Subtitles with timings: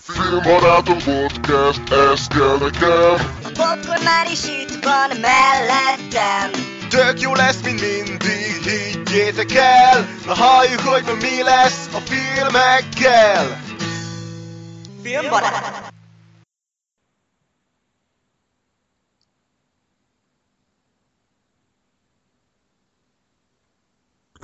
[0.00, 3.14] Filmbarátok podcast, ez kell nekem.
[3.44, 6.50] A popcorn már is itt van mellettem.
[6.88, 10.08] Tök jó lesz, mint mindig, higgyétek el.
[10.26, 13.60] Na halljuk, hogy ma mi lesz a filmekkel.
[15.02, 15.87] Filmbarát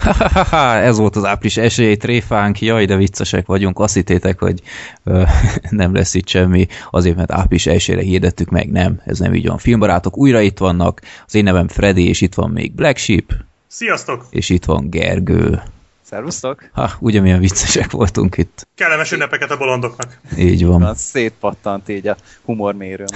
[0.04, 4.60] Ha-ha-ha, ez volt az április esély, tréfánk, jaj, de viccesek vagyunk, azt hittétek, hogy
[5.04, 5.22] ö,
[5.70, 9.58] nem lesz itt semmi, azért, mert április esélyre hirdettük meg, nem, ez nem így van.
[9.58, 13.32] Filmbarátok újra itt vannak, az én nevem Freddy, és itt van még Black Sheep,
[13.66, 14.26] Sziasztok!
[14.30, 15.62] és itt van Gergő.
[16.04, 16.70] Szervusztok!
[16.72, 18.66] Ha, ugye milyen viccesek voltunk itt.
[18.74, 20.20] Kellemes ünnepeket a bolondoknak.
[20.38, 20.82] Így van.
[20.82, 23.08] Az szétpattant így a humormérőn,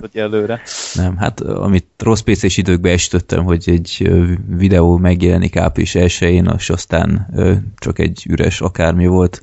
[0.00, 0.60] hogy előre.
[0.94, 4.10] Nem, hát amit rossz pc időkbe estöttem, hogy egy
[4.46, 7.28] videó megjelenik április 1-én, és aztán
[7.76, 9.40] csak egy üres akármi volt,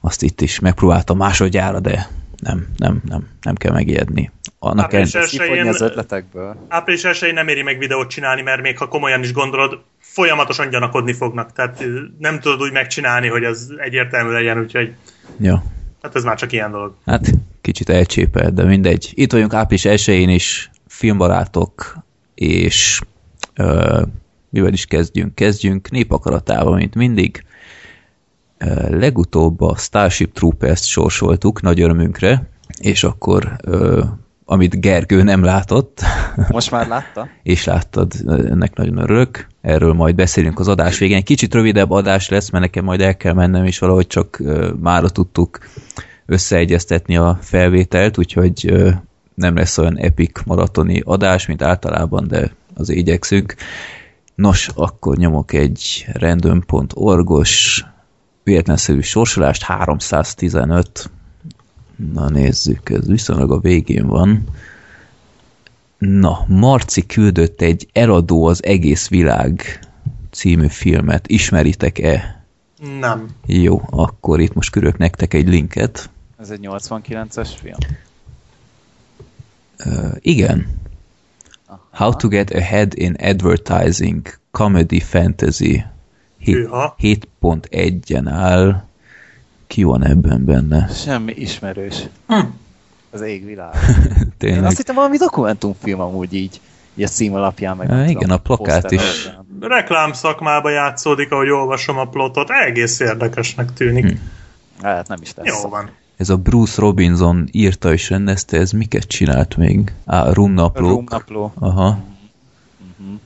[0.00, 2.08] azt itt is megpróbáltam másodjára, de
[2.42, 4.30] nem, nem, nem, nem kell megijedni.
[4.58, 5.20] Annak Április el...
[5.20, 6.56] Elsőjén- az ötletekből.
[6.68, 11.12] Április 1 nem éri meg videót csinálni, mert még ha komolyan is gondolod, folyamatosan gyanakodni
[11.12, 11.52] fognak.
[11.52, 11.84] Tehát
[12.18, 14.92] nem tudod úgy megcsinálni, hogy ez egyértelmű legyen, úgyhogy
[15.40, 15.62] Ja,
[16.02, 16.94] hát ez már csak ilyen dolog.
[17.06, 19.10] hát kicsit elcsépelt, de mindegy.
[19.14, 21.96] Itt vagyunk április 1-én is, filmbarátok,
[22.34, 23.00] és
[23.54, 24.02] ö,
[24.50, 25.34] mivel is kezdjünk?
[25.34, 27.44] Kezdjünk népakaratával, mint mindig.
[28.88, 32.48] Legutóbb a Starship Troopers-t sorsoltuk nagy örömünkre,
[32.80, 33.56] és akkor
[34.44, 36.00] amit Gergő nem látott,
[36.48, 37.28] Most már látta?
[37.42, 39.46] és láttad, ennek nagyon örülök.
[39.60, 41.16] Erről majd beszélünk az adás végén.
[41.16, 44.42] Egy kicsit rövidebb adás lesz, mert nekem majd el kell mennem, és valahogy csak
[44.80, 45.58] mára tudtuk
[46.26, 48.72] összeegyeztetni a felvételt, úgyhogy
[49.34, 53.54] nem lesz olyan epic maratoni adás, mint általában, de az igyekszünk.
[54.34, 57.84] Nos, akkor nyomok egy random.orgos
[58.42, 61.10] véletlenszerű sorsolást, 315.
[62.12, 64.44] Na nézzük, ez viszonylag a végén van.
[65.98, 69.80] Na, Marci küldött egy Eladó az egész világ
[70.30, 71.28] című filmet.
[71.28, 72.44] Ismeritek-e?
[73.00, 73.28] Nem.
[73.46, 76.10] Jó, akkor itt most körök nektek egy linket.
[76.38, 77.76] Ez egy 89-es film.
[79.84, 80.80] Uh, igen.
[81.90, 85.84] How to get ahead in advertising, comedy, fantasy.
[86.42, 86.94] Hét- Hűha.
[87.00, 88.82] 7.1-en áll.
[89.66, 90.88] Ki van ebben benne?
[90.88, 92.02] Semmi ismerős.
[92.26, 92.38] Hm.
[93.10, 93.74] Az égvilág.
[94.18, 94.64] Én Tényleg.
[94.64, 96.60] azt hittem valami dokumentumfilm amúgy így,
[96.94, 97.88] így a cím alapján meg.
[97.90, 99.00] Há, igen, a plakát is.
[99.26, 99.46] alapján.
[99.60, 102.50] Reklám szakmába játszódik, ahogy olvasom a plotot.
[102.50, 104.06] Egész érdekesnek tűnik.
[104.10, 104.16] Hm.
[104.82, 105.62] Hát nem is lesz.
[105.62, 105.90] Jó van.
[106.16, 109.92] Ez a Bruce Robinson írta és rendezte, ez miket csinált még?
[110.06, 110.90] Á, Rumnaplók.
[110.90, 111.52] Rumnapló.
[111.58, 111.98] Aha.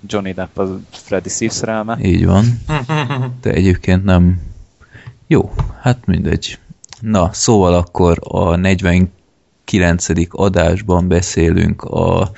[0.06, 1.98] Johnny Depp az Freddy szívszerelme.
[2.02, 2.44] így van.
[3.42, 4.40] De egyébként nem...
[5.26, 6.58] Jó, hát mindegy.
[7.00, 10.06] Na, szóval akkor a 49.
[10.30, 12.30] adásban beszélünk a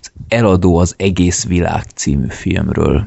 [0.00, 3.06] az Eladó az egész világ című filmről.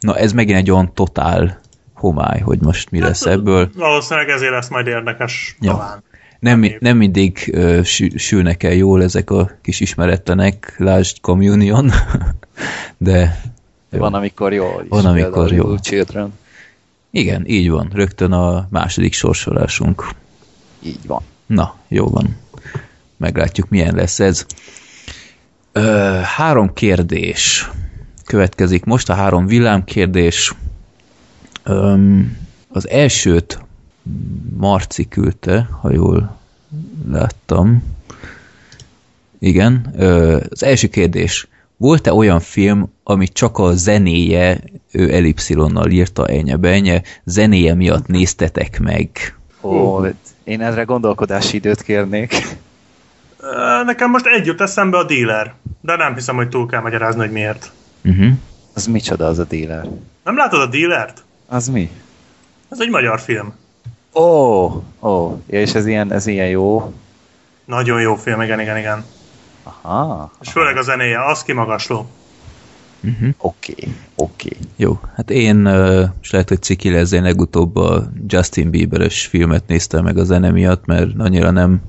[0.00, 1.60] Na, ez megint egy olyan totál
[1.94, 3.70] homály, hogy most mi lesz ebből.
[3.76, 5.72] Valószínűleg ezért lesz majd érdekes Ja.
[5.72, 6.02] talán.
[6.40, 7.82] Nem, nem mindig uh,
[8.16, 11.90] sülnek el jól ezek a kis ismeretlenek, lásd Communion,
[12.98, 13.42] de
[13.90, 13.98] jó.
[13.98, 14.88] Van, amikor jól is.
[14.88, 15.70] Van, amikor jól.
[15.70, 16.32] Little Children.
[17.10, 20.08] igen, így van, rögtön a második sorsolásunk.
[20.82, 21.22] Így van.
[21.46, 22.36] Na, jó van.
[23.16, 24.46] Meglátjuk, milyen lesz ez.
[25.72, 27.70] Ö, három kérdés
[28.24, 30.54] következik most, a három villámkérdés.
[31.64, 32.36] Öm,
[32.68, 33.58] az elsőt
[34.56, 36.36] Marci küldte, ha jól
[37.10, 37.82] láttam.
[39.38, 39.94] Igen.
[40.50, 41.48] Az első kérdés.
[41.76, 44.60] Volt-e olyan film, ami csak a zenéje,
[44.92, 49.36] ő elipszilonnal írta enye benye, zenéje miatt néztetek meg?
[49.60, 50.00] Ó,
[50.44, 52.34] én erre gondolkodási időt kérnék.
[53.84, 57.32] Nekem most egy jut eszembe a dealer, de nem hiszem, hogy túl kell magyarázni, hogy
[57.32, 57.72] miért.
[58.04, 58.32] Uh-huh.
[58.74, 59.88] Az micsoda az a dealer?
[60.24, 61.24] Nem látod a dealert?
[61.46, 61.90] Az mi?
[62.68, 63.54] Ez egy magyar film.
[64.14, 64.64] Ó,
[65.00, 66.92] ó, ja, és ez ilyen, ez ilyen jó.
[67.64, 69.04] Nagyon jó film, igen, igen, igen.
[69.62, 72.06] Aha, És főleg a zenéje, az kimagasló.
[73.38, 73.74] oké,
[74.14, 74.56] oké.
[74.76, 75.66] Jó, hát én,
[76.22, 80.50] és lehet, hogy ciki lesz, én legutóbb a Justin Bieberes filmet néztem meg a zene
[80.50, 81.80] miatt, mert annyira nem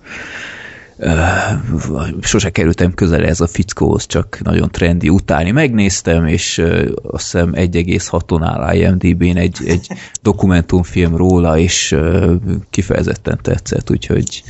[2.22, 6.58] sose kerültem közel ez a fickóhoz, csak nagyon trendi utáni megnéztem, és
[7.04, 9.88] azt hiszem 1,6-on áll IMDb-n egy, egy
[10.22, 11.96] dokumentumfilm róla, és
[12.70, 14.44] kifejezetten tetszett, úgyhogy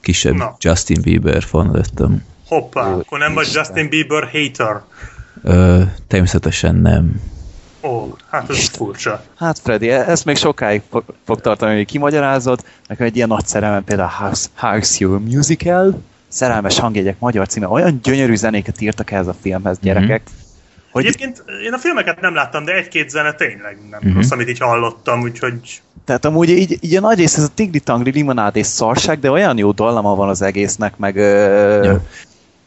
[0.00, 0.56] kisebb Na.
[0.58, 2.24] Justin Bieber fan lettem.
[2.46, 3.48] Hoppá, akkor nem vagy.
[3.52, 4.82] Justin Bieber hater.
[5.42, 7.20] Ö, természetesen nem.
[7.82, 9.22] Ó, hát ez furcsa.
[9.38, 12.64] Hát Freddy, e- ezt még sokáig fog, fog tartani, hogy kimagyarázod.
[12.86, 18.00] Nekem egy ilyen nagy szerelmem például House, House You Musical, szerelmes hangjegyek magyar címe, olyan
[18.02, 20.22] gyönyörű zenéket írtak ehhez a filmhez, gyerekek.
[20.92, 21.04] Hogy...
[21.04, 24.14] Egyébként én a filmeket nem láttam, de egy-két zene tényleg nem Mhm.
[24.16, 28.10] rossz, amit így hallottam, úgyhogy Tehát amúgy így, így a nagy rész ez a tigli-tangli
[28.10, 32.00] limonád és szarság, de olyan jó dallama van az egésznek, meg ö, Ja.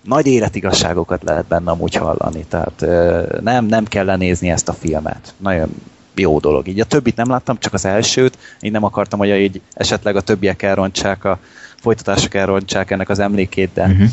[0.06, 2.46] Nagy életigasságokat lehet benne amúgy hallani.
[2.50, 2.86] Tehát
[3.42, 5.34] nem, nem kell lenézni ezt a filmet.
[5.38, 5.69] Nagyon
[6.16, 6.68] jó dolog.
[6.68, 8.38] Így a többit nem láttam, csak az elsőt.
[8.60, 11.40] Én nem akartam, hogy így esetleg a többiek elrontsák, a
[11.81, 14.04] folytatások elrontsák ennek az emlékét, de Mhm.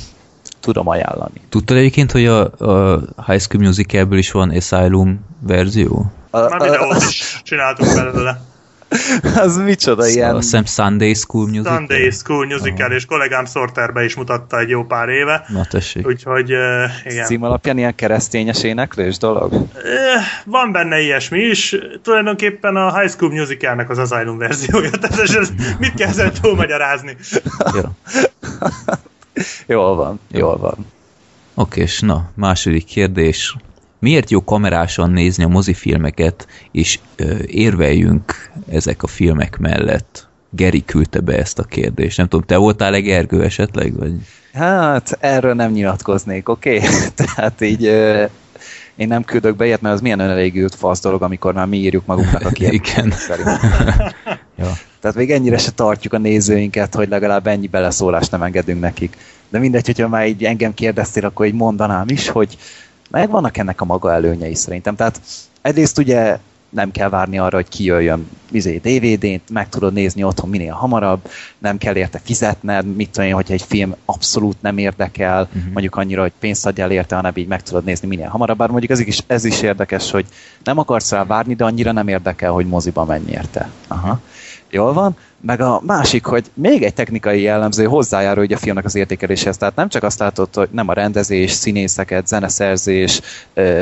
[0.61, 1.41] tudom ajánlani.
[1.49, 6.12] Tudtad egyébként, hogy a, a High School Musicalből is van Asylum verzió?
[6.31, 8.41] A, már videót is csináltunk belőle.
[9.44, 10.35] az micsoda ilyen...
[10.35, 11.77] Azt hiszem Sunday School Musical?
[11.77, 15.44] Sunday School Musical, és kollégám Sorterbe is mutatta egy jó pár éve.
[15.49, 16.06] Na tessék.
[16.06, 17.25] Úgyhogy uh, igen.
[17.25, 19.53] Cím alapján ilyen keresztényes éneklős dolog?
[20.44, 21.77] Van benne ilyesmi is.
[22.03, 24.91] Tulajdonképpen a High School Musicalnek az Asylum verziója.
[25.00, 27.17] Tehát ez, ez mit kell ezzel túlmagyarázni?
[27.77, 27.83] Jó.
[29.67, 30.87] Jól van, jól van.
[31.55, 33.56] Oké, és na, második kérdés.
[34.02, 40.28] Miért jó kamerásan nézni a mozifilmeket, és ö, érveljünk ezek a filmek mellett?
[40.50, 42.16] Geri küldte be ezt a kérdést.
[42.16, 43.99] Nem tudom, te voltál egy Gergő esetleg?
[43.99, 44.12] Vagy?
[44.52, 46.76] Hát, erről nem nyilatkoznék, oké?
[46.76, 46.88] Okay?
[47.25, 48.25] Tehát így ö,
[48.96, 52.06] én nem küldök be ilyet, mert az milyen önelégült fasz dolog, amikor már mi írjuk
[52.06, 53.12] magunknak a Igen.
[54.58, 54.72] ja.
[55.00, 59.16] Tehát még ennyire se tartjuk a nézőinket, hogy legalább ennyi beleszólást nem engedünk nekik.
[59.49, 62.58] De mindegy, hogyha már így engem kérdeztél, akkor így mondanám is, hogy
[63.12, 64.97] megvannak ennek a maga előnyei szerintem.
[64.97, 65.20] Tehát
[65.62, 66.38] egyrészt ugye
[66.73, 71.20] nem kell várni arra, hogy kijöjjön izé, DVD-n, meg tudod nézni otthon minél hamarabb,
[71.59, 75.73] nem kell érte fizetned, mit tudom én, hogyha egy film abszolút nem érdekel, uh-huh.
[75.73, 78.91] mondjuk annyira, hogy pénzt adjál érte, hanem így meg tudod nézni minél hamarabb, bár mondjuk
[78.91, 80.26] ez is, ez is érdekes, hogy
[80.64, 83.70] nem akarsz rá várni, de annyira nem érdekel, hogy moziba menj érte.
[83.88, 84.20] Aha.
[84.70, 85.17] Jól van.
[85.47, 89.56] Meg a másik, hogy még egy technikai jellemző hozzájárul ugye a filmnek az értékeléshez.
[89.56, 93.21] Tehát nem csak azt látod, hogy nem a rendezés, színészeket, zeneszerzés,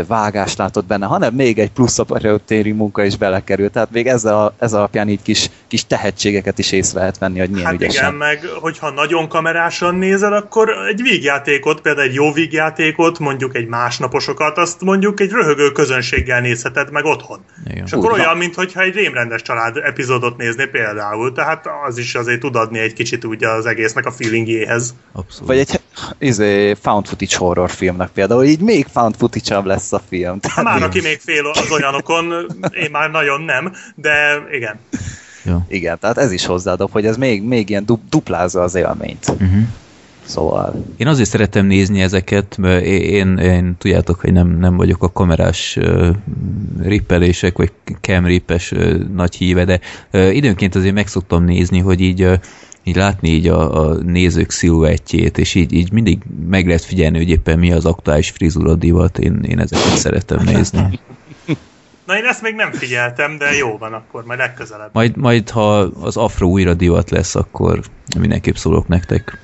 [0.06, 3.70] vágást látod benne, hanem még egy plusz operatéri munka is belekerül.
[3.70, 7.50] Tehát még ez, a, ez alapján így kis, kis tehetségeket is észre lehet venni, hogy
[7.50, 8.04] milyen Hát ügyesen.
[8.04, 13.66] igen, meg hogyha nagyon kamerásan nézel, akkor egy vígjátékot, például egy jó vígjátékot, mondjuk egy
[13.66, 17.44] másnaposokat, azt mondjuk egy röhögő közönséggel nézheted meg otthon.
[17.66, 17.84] Igen.
[17.86, 21.49] És akkor Úgy olyan, mintha egy rémrendes család epizódot nézné például, tehát
[21.86, 24.94] az is azért tud adni egy kicsit úgy az egésznek a feelingjéhez.
[25.12, 25.48] Abszolút.
[25.48, 25.80] Vagy egy
[26.18, 30.40] izé, found footage horror filmnek például, így még found footage lesz a film.
[30.40, 32.46] Tehát Már így- aki még fél az olyanokon,
[32.84, 34.78] én már nagyon nem, de igen.
[35.44, 35.66] Ja.
[35.68, 39.28] Igen, tehát ez is hozzádob, hogy ez még, még ilyen du- duplázza az élményt.
[39.28, 39.62] Uh-huh.
[40.24, 40.84] Szóval...
[40.96, 45.12] Én azért szeretem nézni ezeket, mert én, én, én tudjátok, hogy nem, nem vagyok a
[45.12, 46.08] kamerás uh,
[46.82, 49.80] rippelések, vagy cam rippes uh, nagy híve, de
[50.12, 52.34] uh, időnként azért meg szoktam nézni, hogy így, uh,
[52.84, 56.18] így látni így a, a nézők sziluettjét, és így, így mindig
[56.48, 61.00] meg lehet figyelni, hogy éppen mi az aktuális frizura divat, én, én ezeket szeretem nézni.
[62.06, 64.90] Na én ezt még nem figyeltem, de jó van akkor, majd legközelebb.
[64.92, 67.80] Majd, majd ha az afro újra divat lesz, akkor
[68.18, 69.38] mindenképp szólok nektek.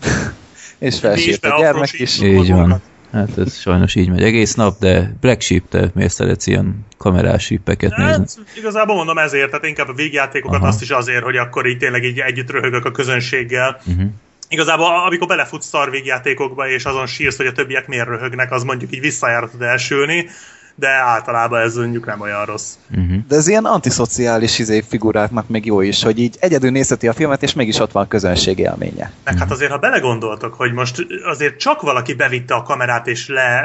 [0.78, 2.20] És felsírt a gyermek is.
[2.20, 2.82] Így van.
[3.12, 7.44] Hát ez sajnos így megy egész nap, de Black Sheep, te miért szeretsz ilyen kamerás
[7.44, 8.12] sípeket nézni?
[8.12, 10.68] Hát, igazából mondom ezért, tehát inkább a végjátékokat Aha.
[10.68, 13.80] azt is azért, hogy akkor így tényleg így együtt röhögök a közönséggel.
[13.86, 14.06] Uh-huh.
[14.48, 18.94] Igazából amikor belefutsz szar végjátékokba, és azon sírsz, hogy a többiek miért röhögnek, az mondjuk
[18.94, 20.28] így visszajáratod elsülni,
[20.74, 22.72] de általában ez mondjuk nem olyan rossz.
[22.90, 23.16] Uh-huh.
[23.28, 27.42] De ez ilyen antiszociális izé figuráknak még jó is, hogy így egyedül nézheti a filmet,
[27.42, 29.12] és mégis ott van a közönség élménye.
[29.24, 33.62] Meg hát azért, ha belegondoltok, hogy most azért csak valaki bevitte a kamerát és le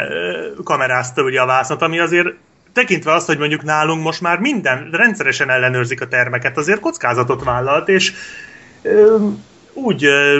[0.63, 2.27] kamerázta ugye a vásznat, ami azért
[2.73, 7.89] tekintve azt, hogy mondjuk nálunk most már minden rendszeresen ellenőrzik a termeket, azért kockázatot vállalt,
[7.89, 8.13] és
[8.81, 9.17] ö,
[9.73, 10.39] úgy ö,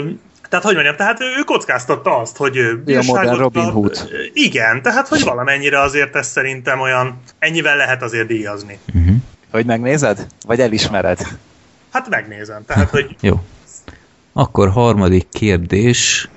[0.60, 3.62] tehát, hogy mondjam, tehát ő kockáztatta azt, hogy ő bírságot Robin.
[3.62, 4.08] Hood.
[4.32, 8.78] Igen, tehát, hogy valamennyire azért ez szerintem olyan, ennyivel lehet azért díjazni.
[8.94, 9.16] Uh-huh.
[9.50, 10.26] Hogy megnézed?
[10.46, 11.18] Vagy elismered?
[11.92, 13.42] Hát megnézem, tehát, hogy Jó.
[14.32, 16.28] Akkor harmadik kérdés,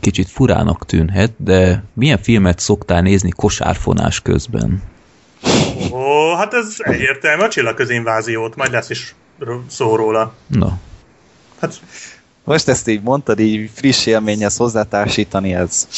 [0.00, 4.82] kicsit furának tűnhet, de milyen filmet szoktál nézni kosárfonás közben?
[5.90, 9.14] ó, hát ez egyértelmű, a csillagközinváziót, majd lesz is
[9.68, 10.34] szó róla.
[10.46, 10.78] Na,
[11.60, 11.80] Hát
[12.44, 15.88] Most ezt így mondtad, így friss élményhez hozzátársítani, ez...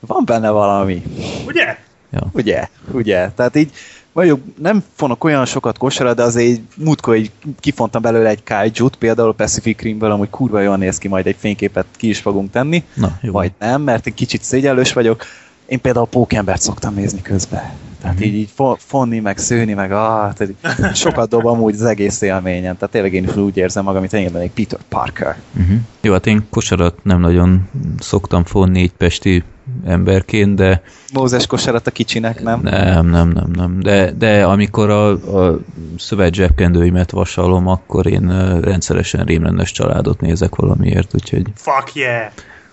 [0.00, 1.02] Van benne valami,
[1.46, 1.76] ugye?
[2.10, 2.30] ja.
[2.32, 2.68] ugye?
[2.92, 3.30] Ugye?
[3.30, 3.70] Tehát így
[4.12, 7.30] vagyok, nem fonok olyan sokat kosara, de azért így múltkor így
[7.60, 11.36] kifontam belőle egy kaijut, például a Pacific Rimből, amúgy kurva jól néz ki, majd egy
[11.38, 13.32] fényképet ki is fogunk tenni, Na, jó.
[13.32, 15.24] vagy nem, mert egy kicsit szégyellős vagyok.
[15.66, 17.72] Én például Pókembert szoktam nézni közben.
[18.02, 21.84] Tehát így, így fo- fonni, meg szőni, meg ah, tehát így sokat dob amúgy az
[21.84, 22.76] egész élményen.
[22.76, 25.36] Tehát tényleg én is úgy érzem magam, mint én lennék Peter Parker.
[25.60, 25.76] Uh-huh.
[26.00, 27.68] Jó, hát én kosarat nem nagyon
[27.98, 29.44] szoktam fonni így pesti
[29.84, 30.82] emberként, de
[31.12, 32.60] Mózes kosarat a kicsinek, nem?
[32.62, 33.80] nem, nem, nem, nem.
[33.80, 35.58] De, de amikor a, a
[35.98, 42.30] szövet zsebkendőimet vasalom, akkor én rendszeresen rémrendes családot nézek valamiért, úgyhogy Fuck yeah!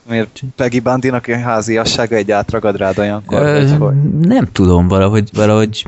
[0.09, 3.41] Miért Peggy Bandinak a háziassága egy átragad rád olyankor?
[3.41, 4.09] Ö, vagy hogy?
[4.19, 5.85] nem tudom, valahogy, valahogy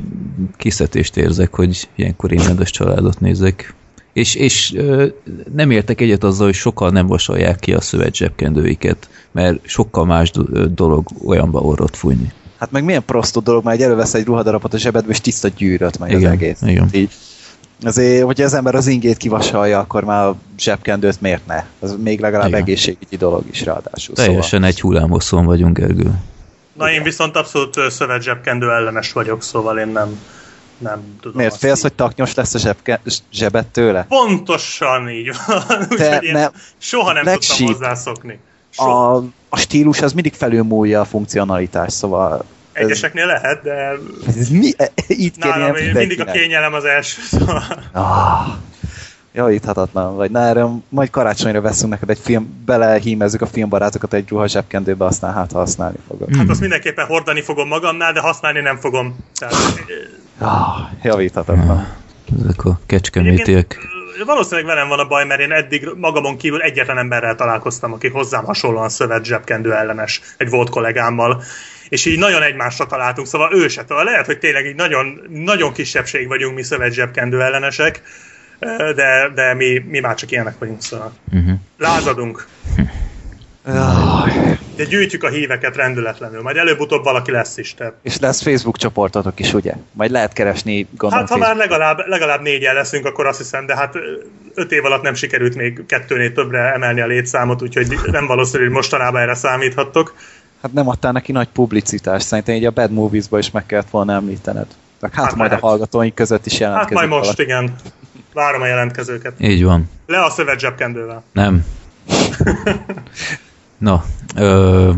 [0.56, 3.74] kiszedést érzek, hogy ilyenkor rémrendes családot nézek.
[4.12, 5.06] És, és ö,
[5.54, 10.30] nem értek egyet azzal, hogy sokan nem vasalják ki a szövet zsebkendőiket, mert sokkal más
[10.30, 12.32] do- dolog olyanba orrot fújni.
[12.58, 15.98] Hát meg milyen prostó dolog, már egy elővesz egy ruhadarabot a zsebedbe, és tiszta gyűröt
[15.98, 16.62] meg az Igen, egész.
[16.62, 16.88] igen.
[16.92, 17.10] Így,
[17.86, 21.64] azért, hogyha az ember az ingét kivasalja, akkor már a zsebkendőt miért ne?
[21.82, 22.60] Ez még legalább Igen.
[22.60, 24.14] egészségügyi dolog is ráadásul.
[24.14, 24.24] Szóval.
[24.24, 26.10] Teljesen egy hullámoszon vagyunk, Gergő.
[26.72, 30.18] Na én viszont abszolút ö, szövet zsebkendő ellenes vagyok, szóval én nem,
[30.78, 31.36] nem tudom.
[31.36, 33.00] Miért félsz, így- hogy taknyos lesz a zsebke,
[33.32, 34.04] zsebed tőle?
[34.08, 35.62] Pontosan így van.
[35.66, 38.38] Te Úgyhogy én nem- soha nem Black tudtam hozzászokni.
[38.70, 39.14] Soha.
[39.14, 43.92] A, a stílus az mindig felülmúlja a funkcionalitás, szóval Egyeseknél lehet, de
[44.26, 44.70] ez mi,
[45.06, 47.20] itt kér nálam mindig a kényelem az első.
[47.22, 47.62] Szóval.
[47.92, 48.46] Ah,
[49.32, 50.30] javíthatatlan vagy.
[50.30, 55.32] Na erre majd karácsonyra veszünk neked egy film, belehímezzük a filmbarátokat egy ruha zsebkendőbe, aztán
[55.32, 56.36] hát ha használni fogod.
[56.36, 59.16] Hát azt mindenképpen hordani fogom magamnál, de használni nem fogom.
[59.38, 59.54] Tehát,
[60.38, 61.86] Ah, javíthatatlan.
[62.44, 62.78] Ezek a
[64.20, 68.08] ö, Valószínűleg velem van a baj, mert én eddig magamon kívül egyetlen emberrel találkoztam, aki
[68.08, 71.42] hozzám hasonlóan szövet zsebkendő ellenes, egy volt kollégámmal,
[71.92, 74.04] és így nagyon egymásra találtunk, szóval ő se talál.
[74.04, 78.02] Lehet, hogy tényleg így nagyon, nagyon kisebbség vagyunk mi szövet zsebkendő ellenesek,
[78.94, 81.58] de, de mi, mi már csak ilyenek vagyunk, szóval Uh-huh.
[81.78, 82.46] lázadunk.
[84.76, 87.74] De gyűjtjük a híveket rendületlenül, majd előbb-utóbb valaki lesz is.
[87.74, 87.92] Te.
[88.02, 89.72] és lesz Facebook csoportotok is, ugye?
[89.92, 93.66] Majd lehet keresni, gondolom, Hát ha már Facebook- legalább, legalább négyen leszünk, akkor azt hiszem,
[93.66, 93.94] de hát
[94.54, 98.72] öt év alatt nem sikerült még kettőnél többre emelni a létszámot, úgyhogy nem valószínű, hogy
[98.72, 100.14] mostanában erre számíthattok.
[100.62, 104.12] Hát nem adtál neki nagy publicitást, szerintem így a Bad Movies-ba is meg kellett volna
[104.12, 104.66] említened.
[105.00, 105.64] Hát, Hát majd lehet.
[105.64, 107.42] a hallgatóink között is Hát jelentkezik majd most, valaki.
[107.42, 107.74] igen.
[108.32, 109.32] Várom a jelentkezőket.
[109.40, 109.90] Így van.
[110.06, 111.22] Le a szövet zsebkendővel.
[111.32, 111.64] Nem.
[113.78, 114.04] Na,
[114.36, 114.92] ö,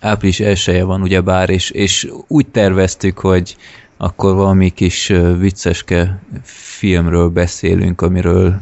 [0.00, 3.56] április elsője van ugyebár, és, és úgy terveztük, hogy
[3.96, 8.60] akkor valami kis vicceske filmről beszélünk, amiről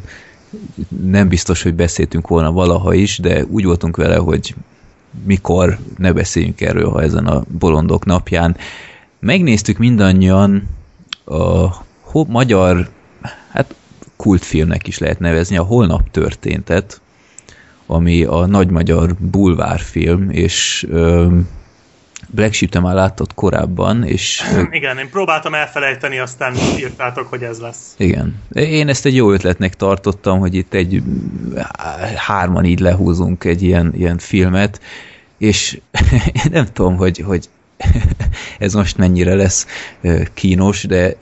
[1.01, 4.55] nem biztos, hogy beszéltünk volna valaha is, de úgy voltunk vele, hogy
[5.25, 8.57] mikor ne beszéljünk erről, ha ezen a bolondok napján.
[9.19, 10.63] Megnéztük mindannyian
[11.25, 11.67] a
[12.27, 12.89] magyar,
[13.49, 13.75] hát
[14.15, 17.01] kultfilmnek is lehet nevezni, a Holnap történtet,
[17.85, 21.27] ami a nagy magyar bulvárfilm, és ö,
[22.31, 27.59] Black Sheep te már láttad korábban, és Igen, én próbáltam elfelejteni, aztán írtátok, hogy ez
[27.59, 27.93] lesz.
[27.97, 28.41] igen.
[28.51, 31.03] Én ezt egy jó ötletnek tartottam, hogy itt egy
[31.77, 34.81] há- hárman így lehúzunk egy ilyen, ilyen filmet,
[35.37, 35.79] és
[36.51, 37.49] nem tudom, hogy, hogy
[38.59, 39.67] ez most mennyire lesz
[40.33, 41.15] kínos, de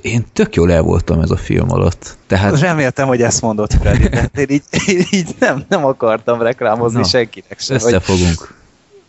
[0.00, 2.16] én tök jól el voltam ez a film alatt.
[2.26, 4.62] Tehát Reméltem, hogy ezt mondod, Freddy, de én így,
[4.96, 7.78] én így nem, nem akartam reklámozni Na, senkinek sem.
[7.78, 7.96] Hogy,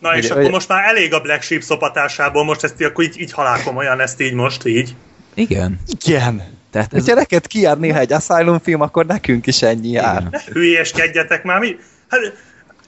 [0.04, 2.86] Na és Ugye, akkor ugye- most már elég a Black Sheep szopatásából, most ezt így,
[2.86, 4.94] akkor így, így halálkomolyan, ezt így most így.
[5.34, 5.80] Igen.
[6.04, 6.42] igen.
[6.70, 10.16] Tehát ez, Hogyha neked kijár néha egy Asylum film, akkor nekünk is ennyi jár.
[10.20, 10.28] Igen.
[10.30, 11.76] Ne hülyéskedjetek már, mi?
[12.08, 12.20] Hát,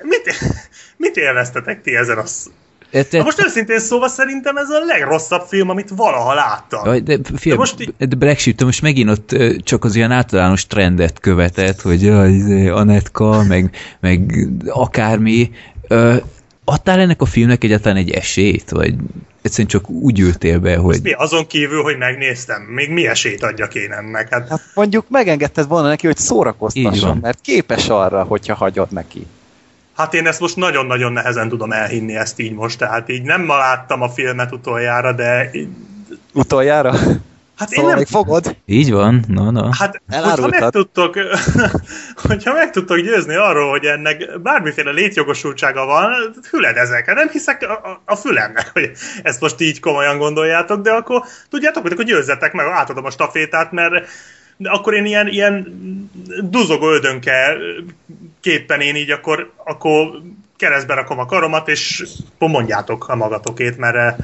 [0.02, 0.35] mit,
[0.96, 2.25] mit élveztetek ti ezen a...
[2.26, 2.50] sz-
[2.90, 6.85] e, te, Na most őszintén szóval szerintem ez a legrosszabb film, amit valaha láttam.
[6.85, 9.94] Jaj, de, fiam, De most így- de Black Sheep, te most megint ott csak az
[9.96, 13.70] ilyen általános trendet követett, hogy jaj, izé, Anetka, meg,
[14.00, 15.50] meg akármi.
[16.68, 18.70] Adtál ennek a filmnek egyáltalán egy esélyt?
[18.70, 18.94] Vagy
[19.42, 20.99] egyszerűen csak úgy ültél be, hogy...
[21.02, 24.28] Mi azon kívül, hogy megnéztem, még mi esélyt adjak én ennek?
[24.32, 29.26] Hát, Hát mondjuk megengedted volna neki, hogy szórakoztasson, mert képes arra, hogyha hagyod neki.
[29.96, 33.56] hát én ezt most nagyon-nagyon nehezen tudom elhinni ezt így most, tehát így nem ma
[33.56, 35.50] láttam a filmet utoljára, de
[36.32, 36.94] Utoljára?
[37.56, 38.56] Hát én Szóval nem még fogod?
[38.66, 39.75] Így van, na, na.
[39.75, 40.60] Hát, hogyha Elárultad.
[40.60, 41.14] meg, tudtok,
[42.28, 46.12] hogyha meg tudtok győzni arról, hogy ennek bármiféle létjogosultsága van,
[46.50, 47.06] hüledezek.
[47.06, 48.90] Hát Nem hiszek a, a, a fülemnek, hogy
[49.22, 53.72] ezt most így komolyan gondoljátok, de akkor tudjátok, hogy akkor győzzetek meg, átadom a stafétát,
[53.72, 54.08] mert
[54.56, 55.66] de akkor én ilyen, ilyen
[56.42, 57.56] duzogó ödönke
[58.40, 60.22] képpen én így akkor, akkor
[60.56, 62.04] keresztbe rakom a karomat, és
[62.38, 64.16] mondjátok a magatokét, mert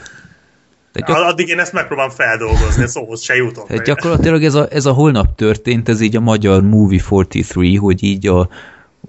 [0.93, 3.67] De gyak, addig én ezt megpróbálom feldolgozni, szóhoz se jutok.
[3.67, 8.03] tehát gyakorlatilag ez a, ez a holnap történt, ez így a magyar Movie 43, hogy
[8.03, 8.49] így a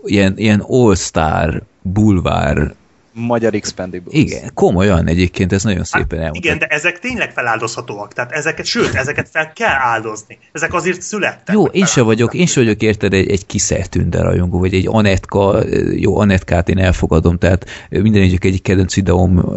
[0.04, 2.74] ilyen, ilyen all-star bulvár
[3.14, 4.14] Magyar Expendables.
[4.14, 6.40] Igen, komolyan egyébként, ez nagyon szépen Hát, elmondta.
[6.48, 8.14] igen, de ezek tényleg feláldozhatóak.
[8.14, 10.38] Tehát ezeket, sőt, ezeket fel kell áldozni.
[10.52, 11.56] Ezek azért születtek.
[11.56, 15.64] Jó, én se vagyok, én se vagyok érted egy, egy kiszertünde rajongó, vagy egy Anetka,
[15.96, 19.54] jó, Anetkát én elfogadom, tehát minden egyik egyik kedvenc videóm,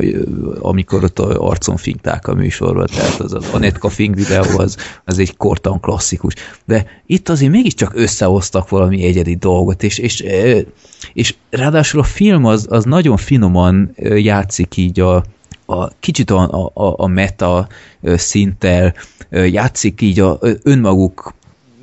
[0.60, 5.18] amikor ott a arcon fingták a műsorba, tehát az, az Anetka fing videó az, az
[5.18, 6.34] egy kortan klasszikus.
[6.64, 10.24] De itt azért mégiscsak összehoztak valami egyedi dolgot, és, és,
[11.12, 15.24] és ráadásul a film az, az nagyon finoman játszik így a,
[15.66, 17.68] a kicsit a, a, a meta
[18.02, 18.94] szinttel
[19.30, 21.34] játszik így a önmaguk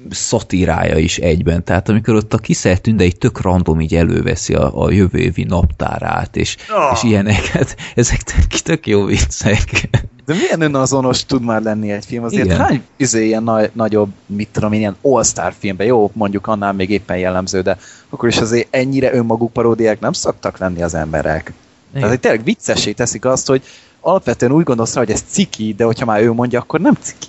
[0.09, 1.63] szatírája is egyben.
[1.63, 5.43] Tehát amikor ott a kiszert tünde így tök random így előveszi a, a jövő évi
[5.43, 6.91] naptárát, és, Ah.
[6.93, 9.89] és ilyeneket, ezek tök, tök jó viccek.
[10.25, 12.23] De milyen önazonos tud már lenni egy film?
[12.23, 12.57] Azért Igen.
[12.57, 16.89] hány izé, ilyen nagy, nagyobb, mit tudom én, ilyen all-star filmben, jó, mondjuk annál még
[16.89, 17.77] éppen jellemző, de
[18.09, 21.53] akkor is azért ennyire önmaguk paródiák nem szoktak lenni az emberek.
[21.93, 23.63] Tehát, hogy tényleg viccessé teszik azt, hogy
[23.99, 27.27] alapvetően úgy gondolsz rá, hogy ez ciki, de hogyha már ő mondja, akkor nem ciki.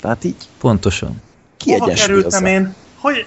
[0.00, 1.22] Tehát így Pontosan.
[1.64, 2.48] Hova kerültem kiegyensúlyozza.
[2.48, 2.74] én?
[2.98, 3.26] Hogy...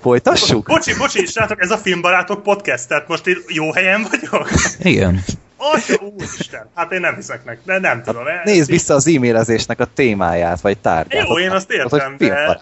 [0.00, 0.66] Folytassuk?
[0.66, 4.48] Bocsi, bocsi, srácok, ez a Filmbarátok podcast, tehát most én jó helyen vagyok?
[4.78, 5.24] Igen.
[5.56, 8.26] Atya, úristen, hát én nem hiszek neki, de nem tudom.
[8.26, 11.28] ez Nézd vissza az e-mailezésnek a témáját, vagy tárgyát.
[11.28, 12.60] Jó, én azt hogy értem, de,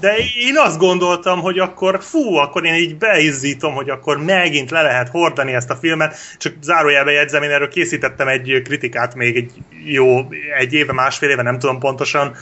[0.00, 4.82] de én azt gondoltam, hogy akkor fú, akkor én így beizzítom, hogy akkor megint le
[4.82, 9.50] lehet hordani ezt a filmet, csak zárójelbe jegyzem, én erről készítettem egy kritikát még egy
[9.84, 12.36] jó, egy éve, másfél éve, nem tudom pontosan.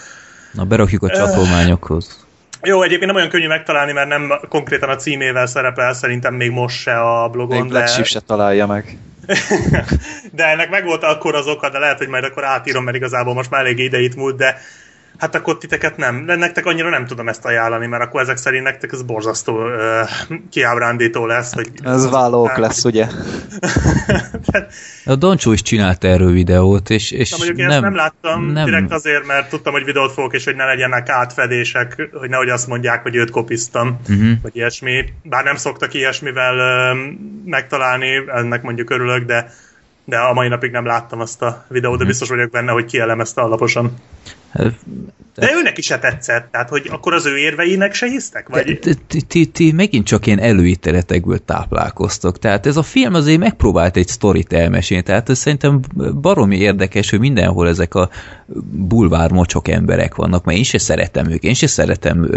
[0.52, 2.25] Na, berakjuk a csatolmányokhoz.
[2.62, 6.80] Jó, egyébként nem olyan könnyű megtalálni, mert nem konkrétan a címével szerepel, szerintem még most
[6.80, 8.99] se a blogon, Még Black de, Sheep se találja meg.
[10.32, 13.35] de ennek meg volt akkor az oka, de lehet, hogy majd akkor átírom, mert igazából
[13.35, 14.61] most már elég idejét múlt, de
[15.23, 18.93] hát akkor titeket nem, nektek annyira nem tudom ezt ajánlani, mert akkor ezek szerint nektek
[18.93, 19.73] ez borzasztó uh,
[20.50, 21.52] kiábrándító lesz.
[21.55, 23.07] Hogy Ez vállók lesz, ugye?
[25.05, 28.45] A Doncsó is csinált erről videót, és, és Na mondjuk én nem, ezt nem láttam
[28.45, 32.49] nem- direkt azért, mert tudtam, hogy videót fogok, és hogy ne legyenek átfedések, hogy nehogy
[32.49, 34.12] azt mondják, hogy őt kopiztam, Mhm.
[34.21, 34.38] uh-huh.
[34.43, 35.05] vagy ilyesmi.
[35.23, 36.95] Bár nem szoktak ilyesmivel ö,
[37.45, 39.52] megtalálni, ennek mondjuk örülök, de
[40.05, 43.41] de a mai napig nem láttam azt a videót, de biztos vagyok benne, hogy kielemezte
[43.41, 43.95] alaposan.
[45.34, 48.49] De őnek is se tetszett, tehát hogy akkor az ő érveinek se hisztek?
[48.49, 48.78] Vagy...
[49.26, 52.38] Ti- ti- megint csak ilyen előítéletekből táplálkoztok.
[52.38, 55.80] Tehát ez a film azért megpróbált egy sztorit elmesélni, tehát ez szerintem
[56.21, 58.10] baromi érdekes, hogy mindenhol ezek a
[58.71, 62.30] bulvár mocsok emberek vannak, mert én se szeretem őket, én se szeretem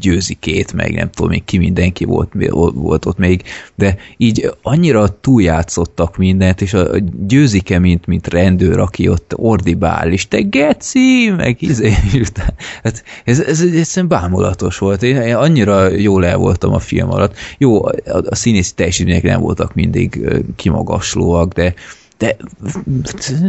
[0.00, 2.32] győzikét, meg nem tudom még ki mindenki volt,
[2.74, 3.42] volt ott még,
[3.74, 6.88] de így annyira túljátszottak mindent, és a
[7.26, 11.92] győzike, mint, mint rendőr, aki ott ordibál, és te geci, meg izé,
[12.82, 15.02] hát ez, ez, egyszerűen bámulatos volt.
[15.02, 17.36] Én, én annyira jól el voltam a film alatt.
[17.58, 21.74] Jó, a, a színészi teljesítmények nem voltak mindig kimagaslóak, de
[22.18, 22.36] de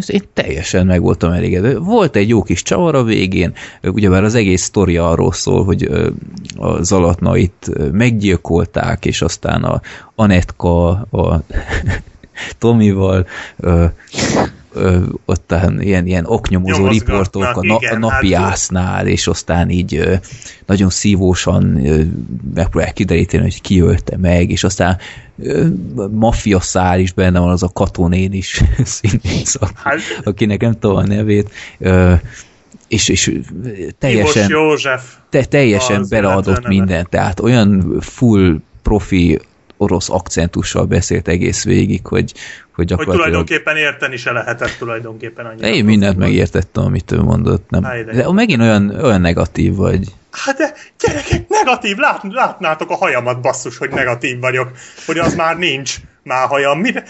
[0.07, 1.77] én teljesen meg voltam elégedve.
[1.77, 5.89] Volt egy jó kis csavar a végén, ugyebár az egész sztori arról szól, hogy
[6.55, 9.81] a Zalatnait meggyilkolták, és aztán a
[10.15, 11.43] Anetka a
[12.59, 13.27] Tomival
[14.75, 19.69] ö, ottan ilyen, ilyen oknyomozó riportok a, na, igen, a napi hát- ásznál, és aztán
[19.69, 20.13] így ö,
[20.65, 22.01] nagyon szívósan ö,
[22.53, 24.97] megpróbálják kideríteni, hogy ki ölte meg, és aztán
[25.39, 25.65] ö,
[26.11, 30.95] maffia szál is benne van, az a katonén is színész, aki- Hát- akinek nem tudom
[30.95, 32.13] a nevét, ö,
[32.87, 33.39] és, és
[33.99, 35.15] teljesen, József.
[35.29, 39.39] te, teljesen beleadott mindent, tehát olyan full profi
[39.77, 42.33] orosz akcentussal beszélt egész végig, hogy, hogy
[42.71, 45.67] Hogy gyakorlatilag tulajdonképpen érteni se lehetett tulajdonképpen annyira.
[45.67, 47.69] én mindent megértettem, amit ő mondott.
[47.69, 47.81] Nem.
[48.13, 50.13] De megint olyan, olyan negatív vagy.
[50.43, 54.71] Hát de gyerekek, negatív, lát, látnátok a hajamat basszus, hogy negatív vagyok,
[55.05, 56.79] hogy az már nincs már hajam.
[56.79, 57.03] Mire?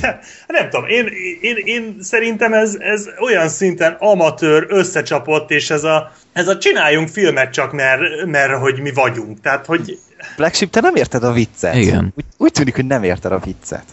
[0.00, 1.08] De, nem tudom, én,
[1.40, 7.08] én, én szerintem ez, ez olyan szinten amatőr, összecsapott, és ez a, ez a csináljunk
[7.08, 9.40] filmet csak, mert, mert hogy mi vagyunk.
[9.40, 9.98] Tehát, hogy
[10.36, 11.74] Black Sheep, te nem érted a viccet.
[11.74, 12.12] Igen.
[12.16, 13.84] Úgy, úgy tűnik, hogy nem érted a viccet.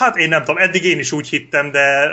[0.00, 2.10] Hát én nem tudom, eddig én is úgy hittem, de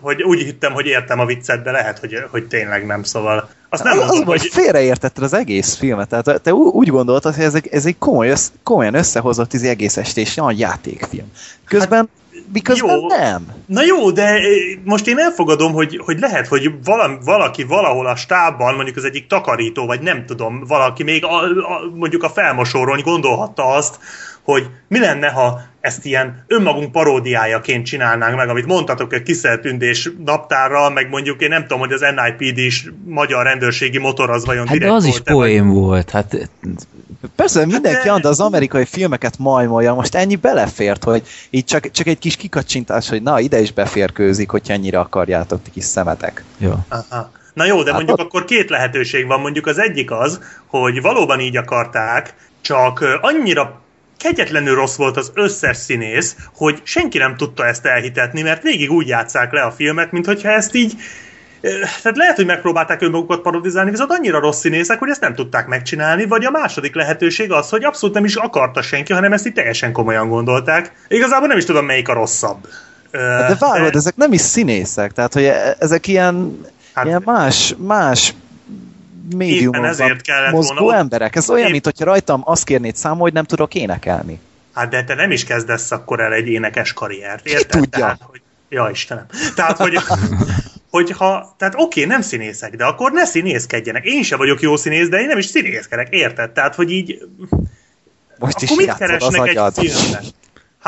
[0.00, 3.82] hogy úgy hittem, hogy értem a viccet, de lehet, hogy, hogy tényleg nem, szóval azt
[3.82, 6.08] nem az, az mondom, hogy félreértetted az egész filmet.
[6.08, 9.96] Tehát te úgy gondoltad, hogy ez egy, ez egy komoly, össz, komolyan összehozott ez egész
[9.96, 11.32] estés nagy játékfilm.
[11.64, 12.08] Közben,
[12.52, 13.06] miközben jó.
[13.06, 13.46] nem.
[13.66, 14.40] Na jó, de
[14.84, 19.26] most én elfogadom, hogy, hogy lehet, hogy valami, valaki valahol a stábban, mondjuk az egyik
[19.26, 23.98] takarító, vagy nem tudom, valaki még a, a, mondjuk a felmosóról gondolhatta azt,
[24.52, 30.90] hogy mi lenne, ha ezt ilyen önmagunk paródiájaként csinálnánk meg, amit mondtatok, egy kiszeltündés naptárral,
[30.90, 34.72] meg mondjuk én nem tudom, hogy az NIPD is magyar rendőrségi motor az vajon Hát
[34.72, 36.10] de direkt az is volt-e, vagy- poém volt.
[36.10, 36.48] Hát
[37.36, 42.06] Persze, mindenki de- hát, az amerikai filmeket majmolja, most ennyi belefért, hogy így csak, csak
[42.06, 46.44] egy kis kikacsintás, hogy na, ide is beférkőzik, hogyha ennyire akarjátok, ti kis szemetek.
[46.58, 46.86] ja.
[46.88, 47.30] Aha.
[47.54, 49.40] Na jó, de Hát mondjuk ott- akkor két lehetőség van.
[49.40, 53.80] Mondjuk az egyik az, hogy valóban így akarták, csak annyira
[54.18, 59.08] kegyetlenül rossz volt az összes színész, hogy senki nem tudta ezt elhitetni, mert végig úgy
[59.08, 60.94] játszák le a filmet, mint hogyha ezt így
[62.02, 66.26] tehát lehet, hogy megpróbálták önmagukat parodizálni, viszont annyira rossz színészek, hogy ezt nem tudták megcsinálni,
[66.26, 69.92] vagy a második lehetőség az, hogy abszolút nem is akarta senki, hanem ezt így teljesen
[69.92, 70.92] komolyan gondolták.
[71.08, 72.66] Igazából nem is tudom, melyik a rosszabb.
[73.10, 76.60] Ö, De várod, ezek nem is színészek, tehát hogy e- ezek ilyen,
[76.92, 78.34] Hát- ilyen más, más
[79.36, 81.36] médiumokban ezért kellett mozgó volna emberek.
[81.36, 84.38] Ez olyan, Épp- mint hogyha rajtam azt kérnéd számol, hogy nem tudok énekelni.
[84.72, 87.66] Hát de te nem is kezdesz akkor el egy énekes karriert, érted?
[87.66, 87.98] tudja?
[87.98, 89.26] Tehát, hogy, ja, Istenem.
[89.54, 89.98] Tehát, hogy,
[90.90, 94.04] hogyha, tehát oké, nem színészek, de akkor ne színészkedjenek.
[94.04, 96.50] Én se vagyok jó színész, de én nem is színészkedek, érted?
[96.50, 97.28] Tehát, hogy így,
[98.38, 100.24] Most is akkor mit játszod az keresnek egy filmben?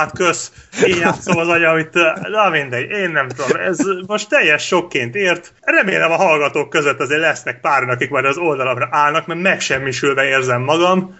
[0.01, 0.53] Hát kösz,
[0.87, 1.95] én játszom az agyam, amit,
[2.31, 5.53] na mindegy, én nem tudom, ez most teljes sokként ért.
[5.61, 10.63] Remélem a hallgatók között azért lesznek páran, akik majd az oldalamra állnak, mert megsemmisülve érzem
[10.63, 11.19] magam.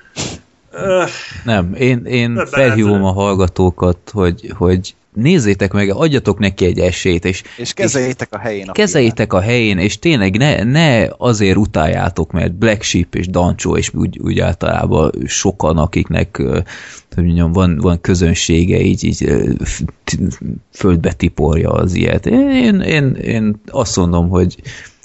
[0.73, 1.09] Öh,
[1.45, 7.43] Nem, én, én felhívom a hallgatókat, hogy, hogy nézzétek meg, adjatok neki egy esélyt, és,
[7.57, 12.55] És kezeljétek a helyén a kezeljétek a helyén, és tényleg ne, ne azért utáljátok, mert
[12.55, 16.43] Black Sheep és Dancsó, és úgy, úgy általában sokan, akiknek
[17.15, 19.33] hogy mondjam, van, van közönsége, így, így
[20.73, 22.27] földbe tiporja az ilyet.
[22.27, 24.57] Én, én, én azt mondom, hogy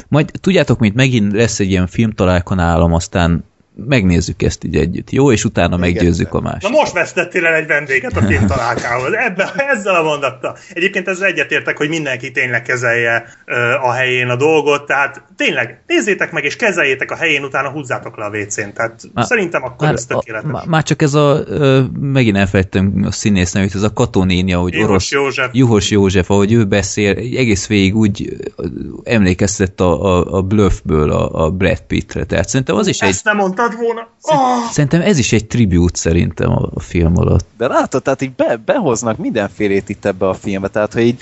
[0.08, 3.44] majd tudjátok, mint megint lesz egy ilyen filmtalálkanálam, aztán
[3.76, 5.32] megnézzük ezt így együtt, jó?
[5.32, 6.72] És utána Még meggyőzzük a másikat.
[6.72, 9.14] Na most vesztettél el egy vendéget a film találkához.
[9.14, 10.58] Ebben, ezzel a mondattal.
[10.74, 16.32] Egyébként ezzel egyetértek, hogy mindenki tényleg kezelje ö, a helyén a dolgot, tehát tényleg nézzétek
[16.32, 18.74] meg és kezeljétek a helyén, utána húzzátok le a WC-n.
[18.74, 20.52] Tehát Má- szerintem akkor ez a, tökéletes.
[20.52, 24.74] má- már csak ez a, ö, megint elfelejtem a színész nevét, ez a katonénia, hogy
[24.74, 25.50] Juhos orosz, József.
[25.52, 28.66] Juhos József, ahogy ő beszél, egy egész végig úgy ö,
[29.04, 33.24] emlékeztett a, a, a bluffből a, a Brad Pittre, tehát szerintem az is egy, Ezt
[33.24, 34.08] nem mondtad volna?
[34.22, 34.72] Oh!
[34.72, 37.46] szerintem ez is egy tribute szerintem a, a film alatt.
[37.58, 41.22] De látod, tehát így be, behoznak mindenfélét itt ebbe a filmbe, tehát hogy így,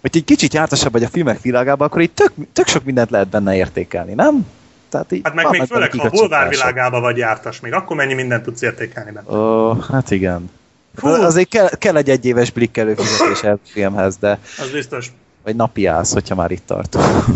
[0.00, 3.28] hogy egy kicsit jártasabb vagy a filmek világában, akkor így tök, tök sok mindent lehet
[3.28, 4.46] benne értékelni, nem?
[4.88, 8.14] Tehát így Hát meg még főleg, ha a bulvár világába vagy jártas még, akkor mennyi
[8.14, 9.38] mindent tudsz értékelni benne.
[9.38, 10.50] Ó, hát igen.
[10.94, 11.08] Fú.
[11.08, 15.12] Azért kell, kell egy egyéves blikk előfizetés a filmhez, de Az biztos.
[15.44, 17.06] vagy napi állsz, hogyha már itt tartunk.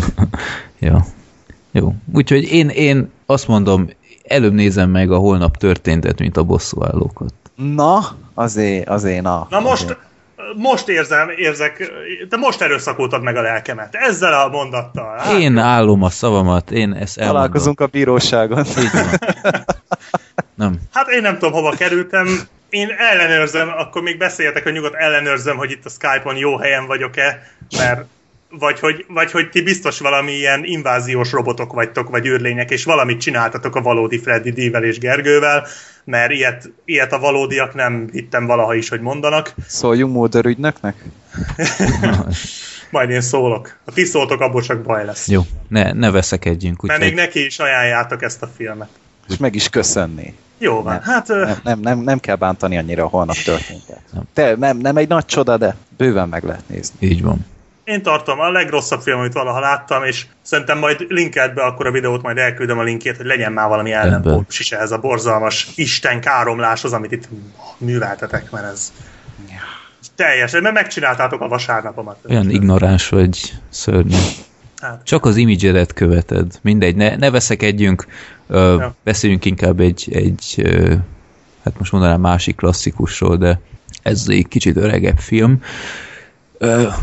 [0.78, 1.06] Ja.
[1.72, 1.94] Jó.
[2.12, 3.90] Úgyhogy én, én azt mondom,
[4.24, 7.32] előbb nézem meg a holnap történtet, mint a bosszúállókat.
[7.54, 9.46] Na, azért, azért, na.
[9.50, 9.98] Na most, azért.
[10.56, 11.92] most érzem, érzek,
[12.28, 13.94] te most erőszakoltad meg a lelkemet.
[13.94, 15.18] Ezzel a mondattal.
[15.18, 17.42] Hát, Én állom a szavamat, én ezt elmondom.
[17.42, 18.64] Találkozunk a bíróságon.
[18.66, 19.06] Így van.
[20.54, 20.80] Nem.
[20.92, 22.26] Hát én nem tudom, hova kerültem.
[22.70, 27.42] Én ellenőrzöm, akkor még beszéljetek, hogy nyugodt ellenőrzöm, hogy itt a Skype-on jó helyen vagyok-e,
[27.76, 28.04] mert
[28.58, 33.20] vagy hogy, vagy hogy ti biztos valami ilyen inváziós robotok vagytok, vagy űrlények, és valamit
[33.20, 35.66] csináltatok a valódi Freddy D-vel és Gergővel,
[36.04, 39.54] mert ilyet, ilyet a valódiak nem hittem valaha is, hogy mondanak.
[39.66, 40.94] Szóljunk Mulder ügynöknek?
[42.90, 43.76] Majd én szólok.
[43.84, 45.28] Ha ti szóltok, abból csak baj lesz.
[45.28, 46.82] Jó, ne, ne veszekedjünk.
[46.82, 48.88] Mert még neki is ajánljátok ezt a filmet.
[49.28, 50.34] És meg is köszönni.
[50.58, 51.02] Jó van, Nem.
[51.02, 54.00] hát Nem, nem, nem, nem kell bántani annyira a holnap történtet.
[54.32, 56.96] Te, nem, nem egy nagy csoda, de bőven meg lehet nézni.
[57.00, 57.46] így van.
[57.84, 61.90] Én tartom a legrosszabb film, amit valaha láttam, és szerintem majd linkelt be akkor a
[61.90, 66.20] videót, majd elküldöm a linkét, hogy legyen már valami ellenpótlus is ehhez a borzalmas Isten
[66.20, 67.28] káromláshoz, amit itt
[67.78, 68.92] műveltetek, mert ez
[70.14, 72.16] teljesen, mert megcsináltátok a vasárnapomat.
[72.28, 74.16] Olyan ignoráns vagy szörnyű.
[74.80, 76.58] Hát, Csak az imidzsedet követed.
[76.62, 78.06] Mindegy, ne, ne veszekedjünk.
[78.48, 78.94] Ö, Ja.
[79.04, 80.94] Beszéljünk inkább egy, egy ö,
[81.64, 83.60] hát most mondanám másik klasszikusról, de
[84.02, 85.58] ez egy kicsit öregebb film.
[85.60, 85.66] Ö,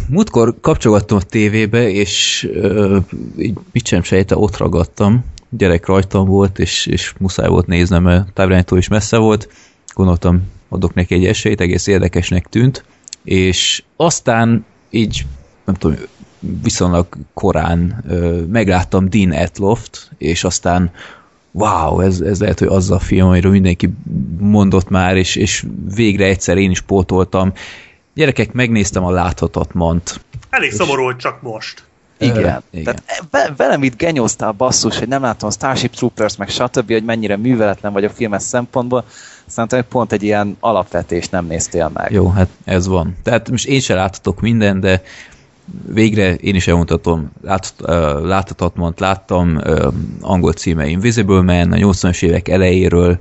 [0.09, 2.97] múltkor kapcsolgattam a tévébe, és ö,
[3.37, 5.25] így mit sem sejte, ott ragadtam.
[5.49, 9.49] Gyerek rajtam volt, és, és muszáj volt néznem, mert távirányító is messze volt.
[9.93, 12.83] Gondoltam, adok neki egy esélyt, egész érdekesnek tűnt.
[13.23, 15.25] És aztán így,
[15.65, 15.97] nem tudom,
[16.63, 20.91] viszonylag korán ö, megláttam Dean Etloft, és aztán
[21.51, 23.89] wow, ez, ez lehet, hogy az a film, amiről mindenki
[24.39, 27.53] mondott már, és, és végre egyszer én is pótoltam.
[28.19, 30.19] Gyerekek, megnéztem a láthatatmant.
[30.49, 31.83] elég szomorú, hogy csak most.
[32.17, 32.63] Igen.
[32.69, 32.83] igen.
[32.83, 37.03] Tehát ve- velem itt genyóztál basszus, hogy nem látom a Starship Troopers, meg stb., hogy
[37.03, 39.05] mennyire műveletlen vagy a filmes szempontból,
[39.45, 42.11] Szerintem pont egy ilyen alapvetést nem néztél meg.
[42.11, 43.15] Jó, hát ez van.
[43.23, 45.01] Tehát most én sem láthatok minden, de
[45.87, 47.89] végre én is elmondhatom, lát, uh,
[48.21, 53.19] láthatatmant láttam, uh, angol címe Invisible Man, a 80-as évek elejéről,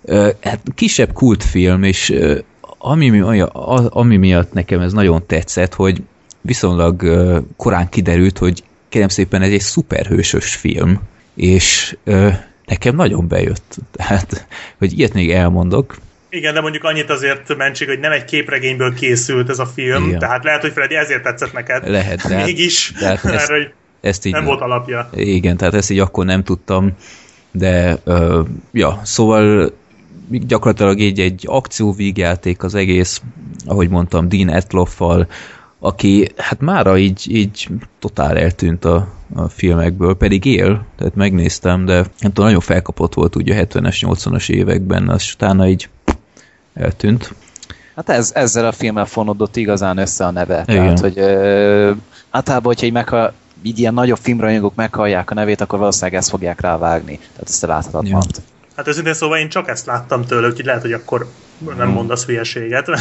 [0.00, 2.38] uh, hát kisebb kultfilm, és uh,
[2.82, 3.24] ami,
[3.88, 6.02] ami miatt nekem ez nagyon tetszett, hogy
[6.40, 7.02] viszonylag
[7.56, 11.00] korán kiderült, hogy kérem szépen ez egy szuperhősös film,
[11.34, 11.96] és
[12.66, 13.76] nekem nagyon bejött.
[13.92, 14.46] Tehát,
[14.78, 15.96] hogy ilyet még elmondok,
[16.34, 20.18] igen, de mondjuk annyit azért mentség, hogy nem egy képregényből készült ez a film, Igen.
[20.18, 21.88] tehát lehet, hogy Freddy ezért tetszett neked.
[21.88, 25.10] Lehet, de Mégis, de hát mert ezt, hogy ezt így nem volt alapja.
[25.14, 26.96] Igen, tehát ezt így akkor nem tudtam,
[27.50, 29.72] de uh, ja, szóval
[30.38, 33.22] gyakorlatilag így egy akcióvígjáték az egész,
[33.66, 35.26] ahogy mondtam, Dean Etloffal,
[35.78, 37.68] aki hát mára így, így
[37.98, 43.36] totál eltűnt a, a filmekből, pedig él, tehát megnéztem, de nem tudom, nagyon felkapott volt
[43.36, 45.88] ugye a 70-es, 80-as években, az utána így
[46.74, 47.34] eltűnt.
[47.96, 50.64] Hát ez, ezzel a filmmel fonódott igazán össze a neve.
[50.66, 50.84] Igen.
[50.84, 51.90] Tehát, hogy ö,
[52.30, 56.60] általában, hogyha így, megha, így ilyen nagyobb filmrajongók meghallják a nevét, akkor valószínűleg ezt fogják
[56.60, 57.16] rávágni.
[57.16, 58.22] Tehát ezt a láthatatlan.
[58.34, 58.42] Ja.
[58.76, 61.26] Hát őszintén szóval én csak ezt láttam tőle, úgyhogy lehet, hogy akkor
[61.58, 61.92] nem hmm.
[61.92, 62.88] mondasz hülyeséget.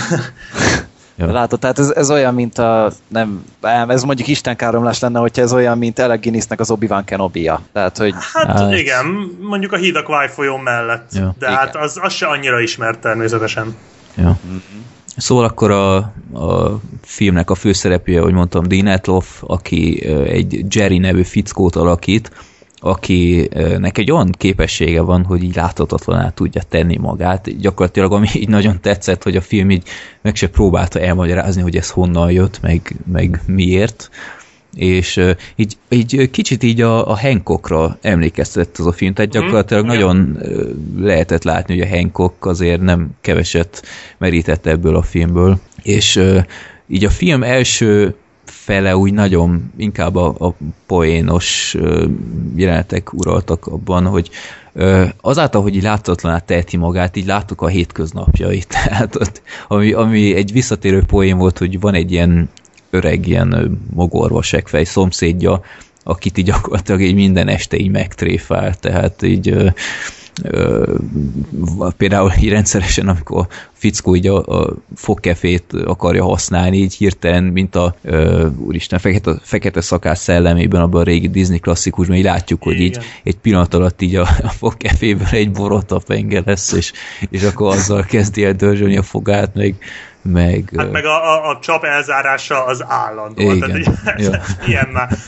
[1.18, 1.32] Ja.
[1.32, 3.46] Látod, tehát ez, ez olyan, mint a, nem,
[3.88, 7.62] ez mondjuk istenkáromlás lenne, hogyha ez olyan, mint Alec Guinnessnek az Obi-Wan kenobi -a.
[7.74, 8.14] Tehát, hogy...
[8.34, 9.06] Hát, hát igen,
[9.40, 11.36] mondjuk a híd a Kváj folyón mellett, ja.
[11.40, 11.58] de igen.
[11.58, 13.76] hát az, az se annyira ismert természetesen.
[14.16, 14.40] Ja.
[14.48, 14.58] Mm-hmm.
[15.18, 15.96] Szóval akkor a,
[16.40, 22.32] a filmnek a főszereplője, ahogy mondtam, Dean Etloff, aki egy Jerry nevű fickót alakít,
[22.84, 27.58] akinek egy olyan képessége van, hogy így láthatatlaná tudja tenni magát.
[27.58, 29.84] Gyakorlatilag ami így nagyon tetszett, hogy a film így
[30.22, 34.10] meg se próbálta elmagyarázni, hogy ez honnan jött, meg, meg miért.
[34.76, 39.42] És uh, így, így kicsit így a, a Hancockra emlékeztetett az a film, tehát mhm.
[39.42, 39.88] gyakorlatilag mm.
[39.88, 43.84] nagyon uh, lehetett látni, hogy a Hancock azért nem keveset
[44.18, 45.60] merített ebből a filmből.
[45.84, 46.44] És uh,
[46.88, 48.16] így a film első
[48.52, 50.54] fele úgy nagyon inkább a, a
[50.86, 51.78] poénos
[52.56, 54.30] jelenetek uraltak abban, hogy
[55.22, 58.68] azáltal, hogy így láthatatlaná teheti magát, így láttuk a hétköznapjait.
[58.84, 62.50] Tehát ott, ami, ami egy visszatérő poén volt, hogy van egy ilyen
[62.90, 65.62] öreg, ilyen mogorva sekfej szomszédja,
[66.04, 69.74] akit így gyakorlatilag így minden este így megtréfál, tehát így
[71.98, 77.76] például így rendszeresen, amikor a fickó így a, a fogkefét akarja használni, így hirtelen, mint
[77.76, 82.80] a ö, úristen, fekete, fekete szakás szellemében, abban a régi Disney klasszikusban, így látjuk, hogy
[82.80, 86.92] így egy pillanat alatt így a, a fogkeféből egy borota penge lesz, és,
[87.30, 89.76] és akkor azzal kezdi el dörzsölni a fogát, meg
[90.22, 90.72] meg...
[90.78, 93.52] Hát meg a, a, a csap elzárása az állandó.
[93.52, 93.60] Igen.
[93.60, 94.42] Tehát, ja.
[94.68, 95.10] ilyen már.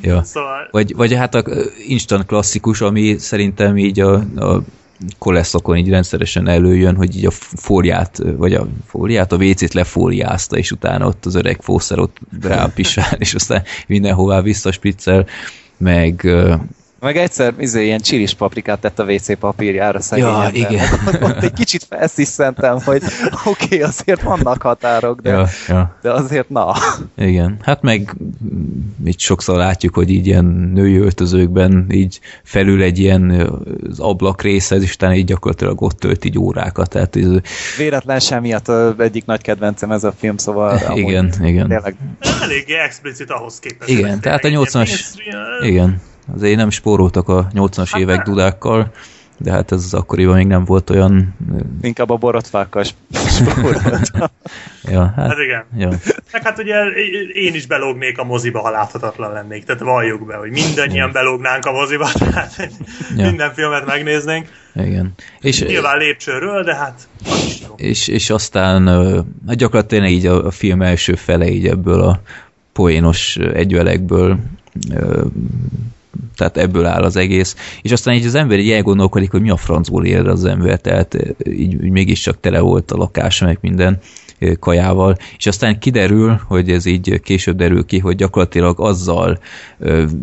[0.00, 0.22] Ja.
[0.24, 0.68] Szóval...
[0.70, 1.42] Vagy, vagy hát a
[1.86, 4.62] instant klasszikus, ami szerintem így a, a
[5.18, 10.70] koleszokon így rendszeresen előjön, hogy így a fóliát, vagy a fóliát, a vécét lefóliázta, és
[10.70, 15.26] utána ott az öreg fószer ott rápisál, és aztán mindenhová visszaspiccel,
[15.76, 16.28] meg
[17.04, 20.32] meg egyszer izé, ilyen csilis paprikát tett a WC papírjára szegényen.
[20.32, 20.86] Ja, igen.
[21.22, 23.02] Ott egy kicsit felsziszentem, hogy
[23.44, 25.96] oké, okay, azért vannak határok, de, ja, ja.
[26.02, 26.74] de azért na.
[27.16, 28.16] Igen, hát meg
[29.06, 33.30] így sokszor látjuk, hogy így ilyen női öltözőkben így felül egy ilyen
[33.90, 36.88] az ablak része, és utána így gyakorlatilag ott tölt így órákat.
[36.88, 37.28] Tehát ez...
[37.78, 41.68] Véletlen sem miatt egyik nagy kedvencem ez a film, szóval igen, igen.
[41.68, 41.96] Tényleg...
[42.42, 43.90] Eléggé explicit ahhoz képest.
[43.90, 45.00] Igen, tehát a 80-as...
[45.60, 46.00] Igen,
[46.34, 48.92] Azért nem spóroltak a 80-as hát évek dudákkal,
[49.38, 51.34] de hát ez az akkoriban még nem volt olyan...
[51.82, 54.06] Inkább a borotfákkal spóroltak.
[54.92, 55.64] ja, hát, hát igen.
[55.76, 55.88] Ja.
[56.32, 56.84] Meg hát ugye
[57.32, 59.64] én is belógnék a moziba, ha láthatatlan lennék.
[59.64, 62.70] Tehát valljuk be, hogy mindannyian belógnánk a moziba, tehát
[63.16, 63.26] ja.
[63.26, 64.48] minden filmet megnéznénk.
[64.74, 65.12] Igen.
[65.40, 67.08] És, Nyilván lépcsőről, de hát
[67.76, 68.86] És, és aztán
[69.46, 72.20] hát gyakorlatilag így a, a film első fele így ebből a
[72.72, 74.38] poénos egyvelekből
[76.36, 79.56] tehát ebből áll az egész, és aztán így az ember így elgondolkodik, hogy mi a
[79.56, 81.16] francból ér az ember, tehát
[81.48, 83.98] így, így mégiscsak tele volt a lakás, meg minden
[84.58, 89.38] kajával, és aztán kiderül, hogy ez így később derül ki, hogy gyakorlatilag azzal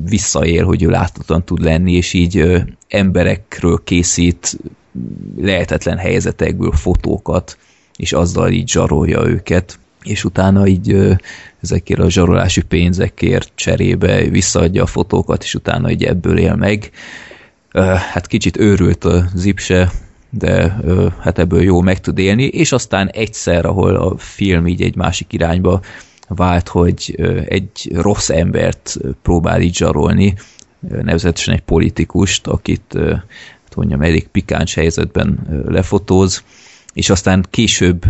[0.06, 4.58] visszaél, hogy ő láthatatlan tud lenni, és így emberekről készít
[5.38, 7.58] lehetetlen helyzetekből fotókat,
[7.96, 11.18] és azzal így zsarolja őket és utána így
[11.62, 16.92] ezekért a zsarolási pénzekért cserébe visszaadja a fotókat, és utána így ebből él meg.
[18.14, 19.92] Hát kicsit őrült a zipse,
[20.30, 20.78] de
[21.20, 25.34] hát ebből jó meg tud élni, és aztán egyszer, ahol a film így egy másik
[25.34, 25.82] irányba
[26.28, 30.34] vált, hogy egy rossz embert próbál így zsarolni,
[30.80, 32.98] nevezetesen egy politikust, akit
[33.76, 36.44] mondjam, elég pikáns helyzetben lefotóz,
[36.94, 38.06] és aztán később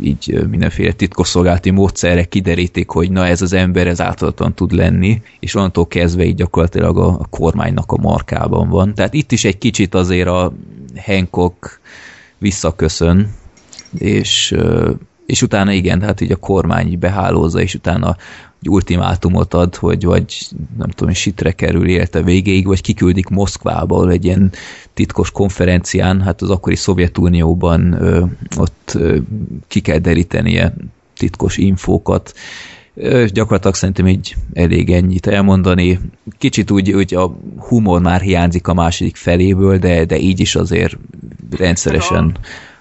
[0.00, 5.54] így mindenféle titkosszolgálati módszerre kiderítik, hogy na ez az ember, ez átadottan tud lenni, és
[5.54, 8.94] onnantól kezdve így gyakorlatilag a, kormánynak a markában van.
[8.94, 10.52] Tehát itt is egy kicsit azért a
[10.96, 11.80] Hancock
[12.38, 13.34] visszaköszön,
[13.98, 14.54] és,
[15.26, 18.16] és utána igen, hát így a kormány így behálózza, és utána
[18.62, 24.10] egy ultimátumot ad, hogy vagy nem tudom, sitre kerül élete végéig, vagy kiküldik Moszkvába, ahol
[24.10, 24.52] egy ilyen
[24.94, 28.24] titkos konferencián, hát az akkori Szovjetunióban ö,
[28.56, 29.16] ott ö,
[29.68, 32.34] ki kell deríteni ilyen titkos infókat.
[32.94, 36.00] Ö, gyakorlatilag szerintem így elég ennyit elmondani.
[36.38, 40.98] Kicsit úgy, úgy a humor már hiányzik a második feléből, de, de így is azért
[41.50, 42.36] rendszeresen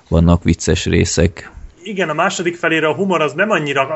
[0.07, 1.51] vannak vicces részek.
[1.87, 3.87] Igen, a második felére a humor az nem annyira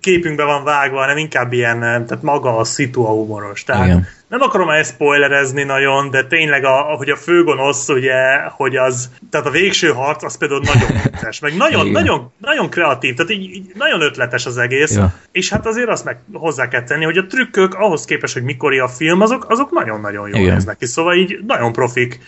[0.00, 3.64] képünkbe van vágva, hanem inkább ilyen, tehát maga a szitu a humoros.
[3.64, 4.06] Tehát Igen.
[4.28, 8.14] nem akarom ezt spoilerezni nagyon, de tényleg, a, hogy a főgonosz, ugye,
[8.50, 12.02] hogy az, tehát a végső harc, az például nagyon vicces, meg nagyon, Igen.
[12.02, 15.14] nagyon, nagyon kreatív, tehát így, így nagyon ötletes az egész, Ja.
[15.30, 18.78] és hát azért azt meg hozzá kell tenni, hogy a trükkök ahhoz képest, hogy mikori
[18.78, 22.20] a film, azok, azok nagyon-nagyon jól néznek ki, szóval így nagyon profik.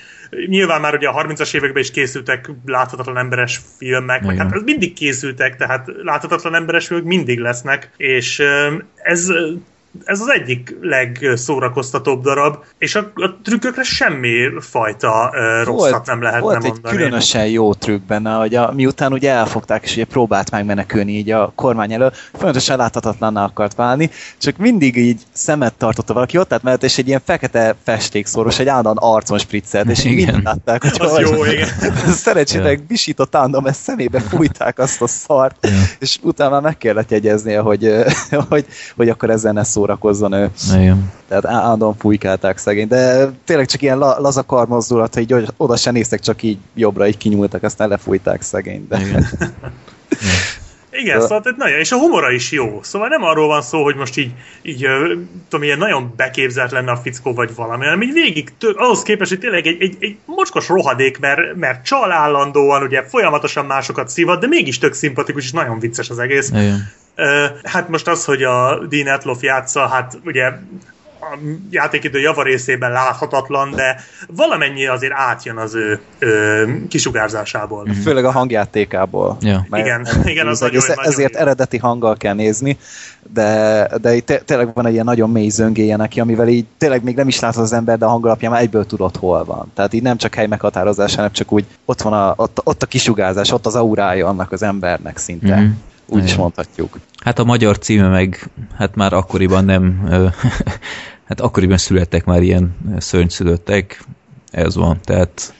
[0.47, 4.51] Nyilván már ugye a 30-as években is készültek láthatatlan emberes filmek, meg Igen.
[4.51, 8.42] hát mindig készültek, tehát láthatatlan emberes filmek mindig lesznek, és
[8.94, 9.29] ez
[10.04, 16.42] ez az egyik legszórakoztatóbb darab, és a, a trükkökre semmi fajta uh, rosszat nem lehetne
[16.42, 16.96] volt egy mondani.
[16.96, 21.52] különösen jó trükk benne, hogy a, miután ugye elfogták, és ugye próbált megmenekülni így a
[21.54, 26.83] kormány elől, folyamatosan láthatatlanná akart válni, csak mindig így szemet tartotta valaki ott, tehát mert
[26.83, 30.40] és egy ilyen fekete festékszoros, egy állandóan arcon spriccelt, és így Igen.
[30.44, 31.68] látták, hogy Az jó, igen.
[32.24, 35.70] Szerencsétleg visított állandóan, mert szemébe fújták azt a szart, Ja.
[35.98, 37.94] és utána már meg kellett jegyeznie, hogy,
[38.48, 40.51] hogy, hogy akkor ezzel ne szórakozzon ő.
[40.75, 41.12] Igen.
[41.29, 46.20] Tehát állandóan fújkálták szegény, de tényleg csak ilyen la, laza karmozdulat, hogy oda se néztek,
[46.20, 48.87] csak így jobbra így kinyúltak, aztán lefújták szegény.
[48.88, 49.01] De...
[49.01, 49.27] Igen.
[50.97, 52.81] Igen, szóval tehát nagyon, és a humora is jó.
[52.83, 54.87] Szóval nem arról van szó, hogy most így, így
[55.49, 59.31] tudom, ilyen nagyon beképzelt lenne a fickó vagy valami, hanem így végig, tő, ahhoz képest,
[59.31, 64.40] hogy tényleg egy, egy, egy mocskos rohadék, mert, mert csal állandóan, ugye folyamatosan másokat szívat,
[64.40, 66.49] de mégis tök szimpatikus, és nagyon vicces az egész.
[66.49, 66.90] Igen.
[67.64, 70.44] Hát most az, hogy a Dean Etloff játsza, hát ugye
[71.20, 71.38] a
[71.70, 77.88] játékidő javarészében láthatatlan, de valamennyi azért átjön az ő, ő kisugárzásából.
[78.03, 79.37] Főleg a hangjátékából.
[79.40, 79.66] Ja.
[79.72, 81.40] Igen, igen, az az egész, nagyon- nagyon ezért jó.
[81.40, 82.79] eredeti hanggal kell nézni,
[83.33, 87.03] de, de itt té- tényleg van egy ilyen nagyon mély zöngéje neki, amivel így tényleg
[87.03, 89.70] még nem is látod az ember, de a hang alapján már egyből tudod, hol van.
[89.74, 92.87] Tehát így nem csak hely meghatározás, hanem csak úgy ott van a, ott, ott a
[92.87, 95.57] kisugárzás, ott az aurája annak az embernek szinte.
[95.57, 95.66] Mhm.
[96.14, 96.98] Úgy is mondhatjuk.
[97.24, 100.09] Hát a magyar címe meg, hát már akkoriban nem,
[101.29, 104.05] hát akkoriban születtek már ilyen szörnyszülöttek,
[104.50, 105.55] ez van, tehát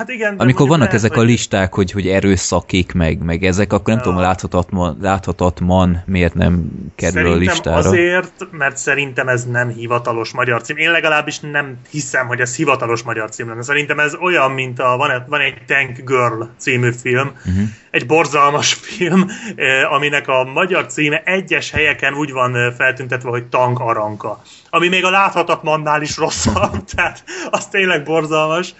[0.00, 3.72] Hát igen, amikor vannak lehet, ezek a hogy- listák, hogy, hogy erőszakik meg, meg ezek,
[3.72, 4.02] akkor nem Ja.
[4.02, 6.64] tudom, láthatatlan, láthatatlan miért nem
[6.96, 7.76] kerül a Szerintem listára.
[7.76, 10.76] azért, mert szerintem ez nem hivatalos magyar cím.
[10.76, 13.62] Én legalábbis nem hiszem, hogy ez hivatalos magyar cím lenne.
[13.62, 17.62] Szerintem ez olyan, mint a, van, van egy Tank Girl című film, uh-huh.
[17.90, 19.24] egy borzalmas film,
[19.56, 24.42] eh, aminek a magyar címe egyes helyeken úgy van eh, feltüntetve, hogy Tank Aranka.
[24.70, 28.74] Ami még a láthatatlannál is rosszabb, tehát az tényleg borzalmas.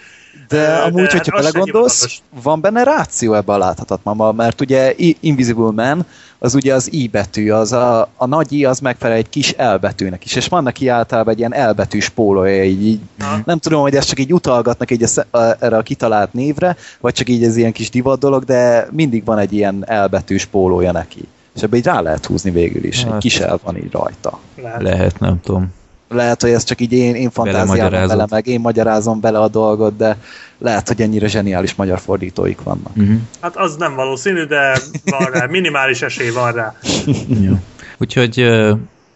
[0.47, 5.71] De amúgy, hát hogyha se belegondolsz, van benne ráció ebbe a láthatatlanban, mert ugye Invisible
[5.71, 6.05] Man,
[6.39, 9.75] az ugye az I betű, az a, a nagy I az megfelel egy kis L
[9.75, 12.99] betűnek is, és van neki általában egy ilyen L betűs pólója, így, így
[13.45, 17.13] nem tudom, hogy ezt csak így utalgatnak így a, a, erre a kitalált névre, vagy
[17.13, 20.91] csak így ez ilyen kis divat dolog, de mindig van egy ilyen L betűs pólója
[20.91, 21.27] neki.
[21.55, 23.19] És ebbe így rá lehet húzni végül is, egy Hát.
[23.19, 24.39] kis L van így rajta.
[24.61, 24.81] Lehet.
[24.81, 25.73] Lehet, nem tudom.
[26.13, 29.97] Lehet, hogy ez csak így én, én fantáziálom bele, meg én magyarázom bele a dolgot,
[29.97, 30.17] de
[30.57, 32.91] lehet, hogy ennyire zseniális magyar fordítóik vannak.
[32.95, 33.17] Uh-huh.
[33.41, 36.75] Hát az nem valószínű, de van rá, minimális esély van rá.
[37.47, 37.53] Jó.
[37.97, 38.47] Úgyhogy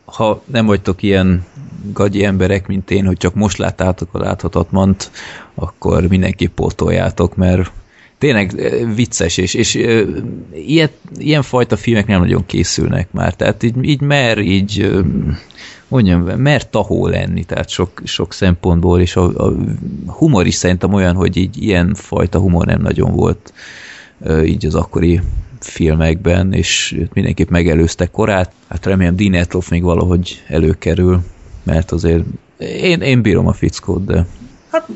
[0.06, 1.46] ha nem vagytok ilyen
[1.94, 5.12] gagyi emberek, mint én, hogy csak most láttátok a láthatatlant,
[5.56, 7.72] akkor mindenképp pótoljátok, mert
[8.26, 9.76] tényleg vicces, és, és
[10.54, 14.92] ilyet, ilyen fajta filmek nem nagyon készülnek már, tehát így, így mer, így
[15.88, 19.54] mondjam, mer tahó lenni, tehát sok, sok szempontból, és a, a
[20.06, 23.54] humor is szerintem olyan, hogy így ilyen fajta humor nem nagyon volt
[24.46, 25.22] így az akkori
[25.60, 28.52] filmekben, és mindenképp megelőzte korát.
[28.68, 31.20] Hát remélem Dean Etloff még valahogy előkerül,
[31.64, 32.24] mert azért
[32.82, 34.26] én, én bírom a fickót, de
[34.72, 34.88] Hát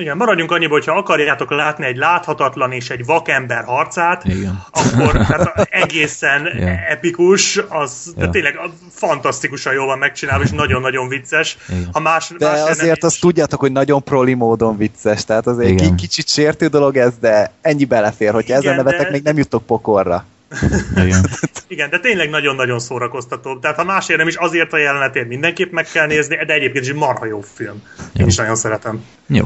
[0.00, 4.62] igen, maradjunk annyiból, hogyha akarjátok látni egy láthatatlan és egy vakember harcát, Igen.
[4.70, 6.66] akkor tehát egészen Ja.
[6.88, 8.24] epikus, az Ja.
[8.24, 8.30] ja.
[8.30, 8.58] tényleg
[8.94, 11.58] fantasztikusan jól van megcsinálva, és nagyon-nagyon vicces.
[11.68, 11.88] Igen.
[11.92, 15.84] Ha más, De más azért azt tudjátok, hogy nagyon proli módon vicces, tehát azért Igen.
[15.84, 19.36] egy kicsit sértő dolog ez, de ennyi belefér, hogyha Igen, ezen nevetek, de- még nem
[19.36, 20.24] jutok pokorra.
[21.04, 21.26] Igen.
[21.68, 23.58] Igen, de tényleg nagyon-nagyon szórakoztató.
[23.58, 26.92] Tehát ha másért nem is, azért a jelenetért mindenképp meg kell nézni, de egyébként is
[26.92, 27.82] marha jó film.
[27.98, 28.26] Én Jó.
[28.26, 29.04] is nagyon szeretem.
[29.26, 29.44] Jó.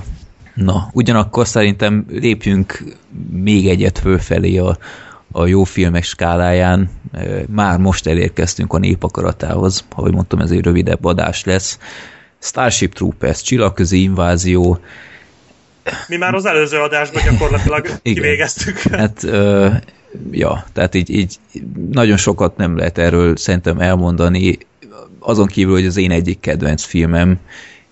[0.55, 2.85] Na, ugyanakkor szerintem lépjünk
[3.31, 4.79] még egyet fölfelé a,
[5.33, 6.91] a jó filmek skáláján.
[7.49, 11.79] Már most elérkeztünk a népakaratához, ahogy mondtam, ez egy rövidebb adás lesz.
[12.39, 14.81] Starship Troopers, csillagközi invázió,
[16.09, 18.23] Mi már az előző adásban gyakorlatilag Igen.
[18.23, 18.79] kivégeztük.
[18.79, 19.69] Hát, ö,
[20.31, 21.39] ja, tehát így, így
[21.91, 24.59] nagyon sokat nem lehet erről szerintem elmondani,
[25.19, 27.39] azon kívül, hogy az én egyik kedvenc filmem,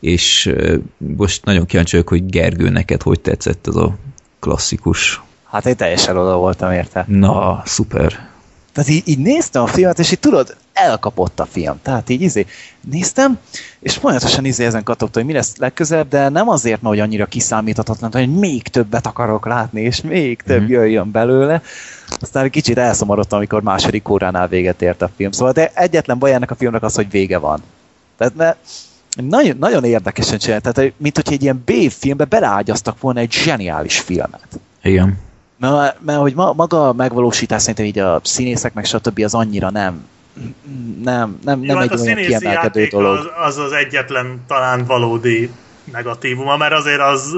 [0.01, 0.53] és
[0.97, 3.95] most nagyon kíváncsi vagyok, hogy Gergő, neked hogy tetszett ez a
[4.39, 5.21] klasszikus.
[5.51, 7.05] Hát én teljesen oda voltam érte.
[7.09, 8.29] Na, szuper.
[8.73, 11.79] Tehát így, így néztem a filmet, és így tudod, elkapott a film.
[11.83, 12.47] Tehát így izé,
[12.91, 13.39] néztem,
[13.81, 17.27] és folyamatosan izé ezen kattogtam, hogy mi lesz legközelebb, de nem azért, mert hogy annyira
[17.27, 20.71] kiszámíthatatlan, hogy még többet akarok látni, és még több Mhm.
[20.71, 21.63] jöjjön belőle.
[22.21, 25.31] Aztán kicsit elszomorodtam, amikor második óránál véget ért a film.
[25.31, 27.63] Szóval de egyetlen baj ennek a filmnek az, hogy vége van.
[28.17, 28.59] Tehát mert
[29.25, 34.61] nagyon, nagyon érdekesen csinált, tehát mint hogy egy ilyen B-filmbe beleágyaztak volna egy zseniális filmet.
[34.83, 35.19] Igen.
[35.59, 39.21] Mert, mert hogy ma, maga a megvalósítás szerintem így a színészek meg stb.
[39.25, 40.05] az annyira nem
[41.03, 43.17] nem, nem, nem Jó, egy hát a olyan kiemelkedő dolog.
[43.17, 45.51] az, az az egyetlen talán valódi
[45.93, 47.37] negatívuma, mert azért az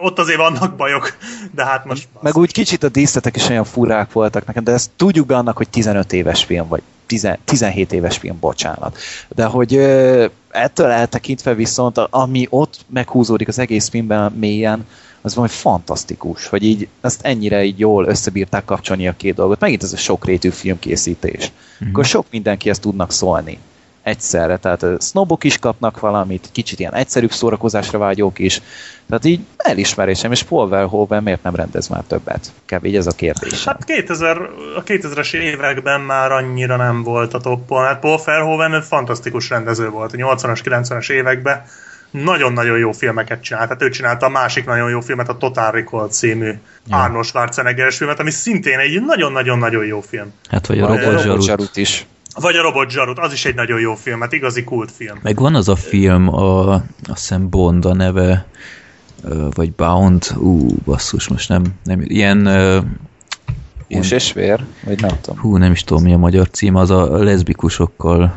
[0.00, 1.16] ott azért vannak bajok,
[1.54, 4.90] de hát most Meg úgy kicsit a díszletek is olyan furák voltak nekem, de ezt
[4.96, 8.98] tudjuk be annak, hogy 15 éves film, vagy 10, 17 éves film, bocsánat.
[9.28, 14.86] De hogy ö, ettől eltekintve viszont, ami ott meghúzódik az egész filmben mélyen,
[15.20, 19.60] az valami fantasztikus, hogy így ezt ennyire így jól összebírták kapcsolni a két dolgot.
[19.60, 21.52] Megint ez a sokrétű filmkészítés.
[21.52, 21.92] Mm-hmm.
[21.92, 23.58] Akkor sok mindenkihez tudnak szólni
[24.06, 28.60] egyszerre, tehát a sznobok is kapnak valamit, kicsit ilyen egyszerűbb szórakozásra vágyók is,
[29.08, 32.52] tehát így elismerésem, és Paul Verhoeven miért nem rendez már többet?
[32.66, 32.84] Kb.
[32.84, 33.64] így ez a kérdés.
[33.64, 34.36] Hát 2000,
[34.76, 37.84] a 2000-es években már annyira nem volt a toppon.
[37.84, 41.62] Hát Paul Verhoeven egy fantasztikus rendező volt a 80-as, 90-es években.
[42.10, 43.68] Nagyon-nagyon jó filmeket csinált.
[43.68, 46.52] Hát ő csinálta a másik nagyon jó filmet, a Total Recall című
[46.86, 47.02] ja.
[47.02, 50.32] Arnold Schwarzeneggeres filmet, ami szintén egy nagyon-nagyon-nagyon jó film.
[50.48, 51.44] Hát vagy a a Robot Robot Zsarut.
[51.44, 52.06] Zsarut is.
[52.40, 55.18] Vagy a Robot Zsarut, az is egy nagyon jó film, hát igazi kultfilm.
[55.22, 56.84] Meg van az a film, a, azt
[57.20, 58.46] hiszem Bond a neve,
[59.50, 62.48] vagy Bound, ú, basszus, most nem, nem ilyen,
[63.88, 64.64] Hús és vér?
[64.84, 65.40] Vagy nem tudom.
[65.40, 68.34] hú, nem is tudom mi a magyar cím, az a leszbikusokkal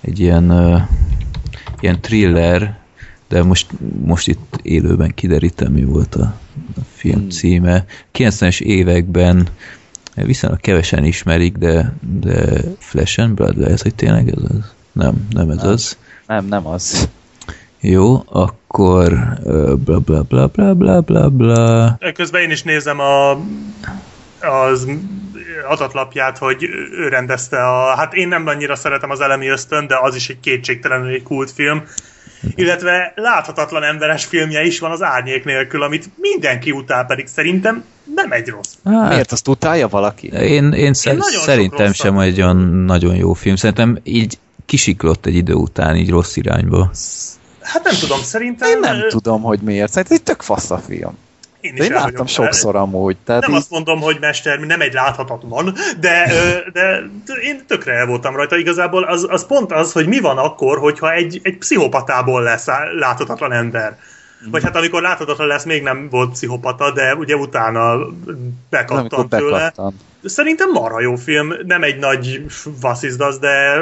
[0.00, 0.52] egy ilyen,
[1.80, 2.78] ilyen thriller,
[3.28, 3.66] de most,
[4.04, 6.34] most itt élőben kiderítem, mi volt a,
[6.76, 7.30] a film Hmm.
[7.30, 7.84] címe.
[8.14, 9.48] 90-es években
[10.14, 14.72] viszonylag kevesen ismerik, de, de Flesh and Blood, lehet, hogy tényleg ez az?
[14.92, 15.68] Nem, nem ez Nem.
[15.68, 15.98] az.
[16.26, 17.08] Nem, nem az.
[17.80, 19.38] Jó, akkor
[19.84, 21.98] bla bla bla bla bla bla bla.
[22.14, 23.38] Közben én is nézem a,
[24.46, 24.88] az
[25.68, 27.96] adatlapját, hogy ő rendezte a...
[27.96, 31.82] Hát én nem annyira szeretem az elemi ösztön, de az is egy kétségtelenül egy kultfilm.
[32.54, 37.84] Illetve láthatatlan emberes filmje is van az árnyék nélkül, amit mindenki utál, pedig szerintem
[38.14, 38.72] nem egy rossz.
[38.84, 40.26] Hát, Miért azt utálja valaki?
[40.26, 43.56] én, én, szer- sok szerintem sem egy olyan nagyon jó film.
[43.56, 46.90] Szerintem így kisiklott egy idő után, így rossz irányba.
[47.60, 48.70] Hát nem tudom, szerintem...
[48.70, 49.92] Én nem ö, tudom, hogy miért.
[49.92, 51.16] Szerintem egy tök fasz a film.
[51.64, 53.16] Én De én el láttam sokszor amúgy.
[53.24, 56.32] Tehát Nem így, azt mondom, hogy mester, nem egy láthatatlan, de,
[56.72, 57.02] de
[57.42, 58.56] én tökre el voltam rajta.
[58.56, 62.66] Igazából az, az pont az, hogy mi van akkor, hogyha egy, egy pszichopatából lesz
[62.98, 63.98] láthatatlan ember.
[64.50, 67.96] Vagy hát amikor láthatatlan lesz, még nem volt pszichopata, de ugye utána
[68.70, 69.58] bekattant tőle.
[69.58, 69.94] bekattan.
[70.24, 72.44] Szerintem marha jó film, nem egy nagy
[72.80, 73.80] vasszizdasz, de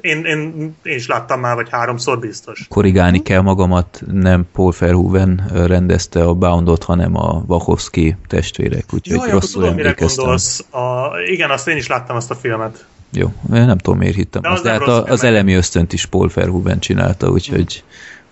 [0.00, 2.66] én, én, én is láttam már, vagy háromszor biztos.
[2.68, 9.30] Korrigálni kell magamat, nem Paul Verhoeven rendezte a Boundot, hanem a Wachowski testvérek, úgyhogy Jaj,
[9.30, 10.64] rosszul tudom, mire gondolsz.
[10.70, 12.86] A, igen, azt én is láttam azt a filmet.
[13.12, 14.42] Jó, nem tudom miért hittem.
[14.42, 17.84] De az de hát rossz a, az elemi ösztönt is Paul Verhoeven csinálta, úgyhogy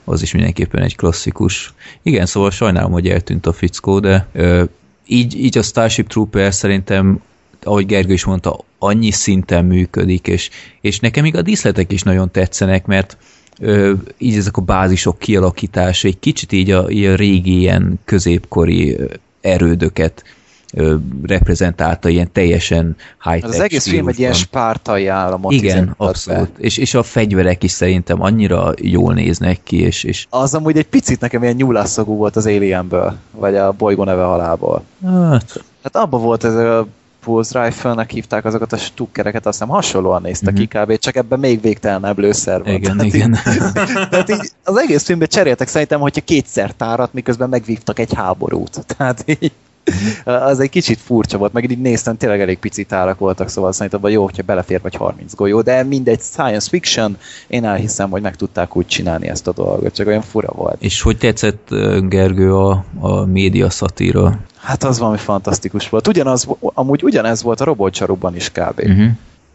[0.05, 1.75] az is mindenképpen egy klasszikus.
[2.03, 4.65] Igen, szóval sajnálom, hogy eltűnt a fickó, de ö,
[5.07, 7.23] így, így a Starship Trooper szerintem
[7.65, 10.51] ahogy Gergő is mondta, annyi szinten működik, és,
[10.81, 13.17] és nekem még a díszletek is nagyon tetszenek, mert
[13.61, 18.97] ö, így ezek a bázisok kialakítása, egy kicsit így a, így a régi ilyen középkori
[19.41, 20.25] erődöket
[20.73, 26.59] ö, reprezentálta ilyen teljesen high-tech Az egész film egy ilyen spártai államot Igen, abszolút.
[26.59, 30.27] És, és a fegyverek is szerintem annyira jól néznek ki, és, és.
[30.31, 34.85] Az amúgy egy picit nekem ilyen nyúlásszagú volt az Alienből, vagy a bolygó neve halából.
[35.05, 36.87] hát, Hát abban volt ez a
[37.25, 40.63] Pulse Rifle-nek hívták azokat a stukkereket, azt hiszem hasonlóan néztek Mhm.
[40.63, 40.99] ki kb.
[40.99, 42.73] csak ebben még végtelenebb lőszer van.
[42.75, 43.39] igen, Tehát igen.
[43.53, 43.73] Így,
[44.11, 48.85] tehát így az egész filmben cseréltek szerintem, hogyha kétszer tárat, miközben megvívtak egy háborút.
[48.97, 49.53] Tehát így,
[50.25, 54.01] az egy kicsit furcsa volt, meg így néztem, tényleg elég pici tárak voltak, szóval szerintem
[54.01, 57.17] abban jó, hogyha belefér vagy 30 golyó, de mindegy, science fiction,
[57.47, 60.77] én elhiszem, hogy meg tudták úgy csinálni ezt a dolgot, csak olyan fura volt.
[60.83, 61.69] és hogy tetszett
[62.09, 64.39] Gergő a, a média szatíra?
[64.57, 66.09] Hát az valami fantasztikus volt.
[66.09, 68.79] Ugyanaz, amúgy ugyanez volt a robotcsarukban is kb.
[68.79, 69.07] Uh-huh.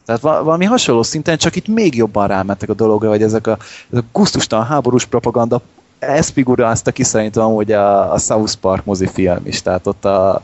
[0.05, 3.57] Tehát va- valami hasonló szinten, csak itt még jobban rámentek a dologra, hogy ezek a,
[3.91, 5.61] ez a gusztustalan háborús propaganda,
[5.99, 10.41] ezt figurázta ki szerintem amúgy a, a South Park mozifilm is, tehát ott a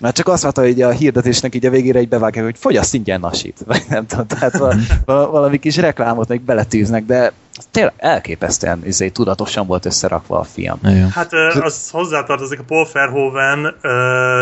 [0.00, 3.20] mert csak azt várta, hogy a hirdetésnek így a végére egy bevágják, hogy fogyaszt ingyen
[3.20, 7.32] nasit, vagy nem tudom, tehát val- val- valami kis reklámot még beletűznek, de
[7.70, 10.78] tényleg elképesztően izé, tudatosan volt összerakva a film.
[10.82, 11.10] Igen.
[11.10, 13.74] Hát az hozzátartozik a Paul Verhoeven,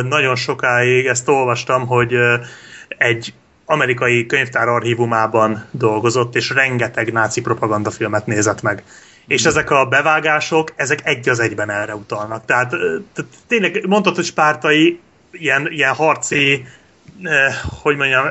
[0.08, 2.14] nagyon sokáig ezt olvastam, hogy
[2.98, 3.34] egy
[3.66, 8.82] amerikai könyvtár archívumában dolgozott, és rengeteg náci propagandafilmet nézett meg.
[9.26, 12.44] És ezek a bevágások, ezek egy az egyben erre utalnak.
[12.44, 12.70] Tehát,
[13.12, 15.00] tehát tényleg mondtad, hogy spártai
[15.30, 16.66] ilyen, ilyen harci,
[17.22, 18.24] eh, hogy mondjam,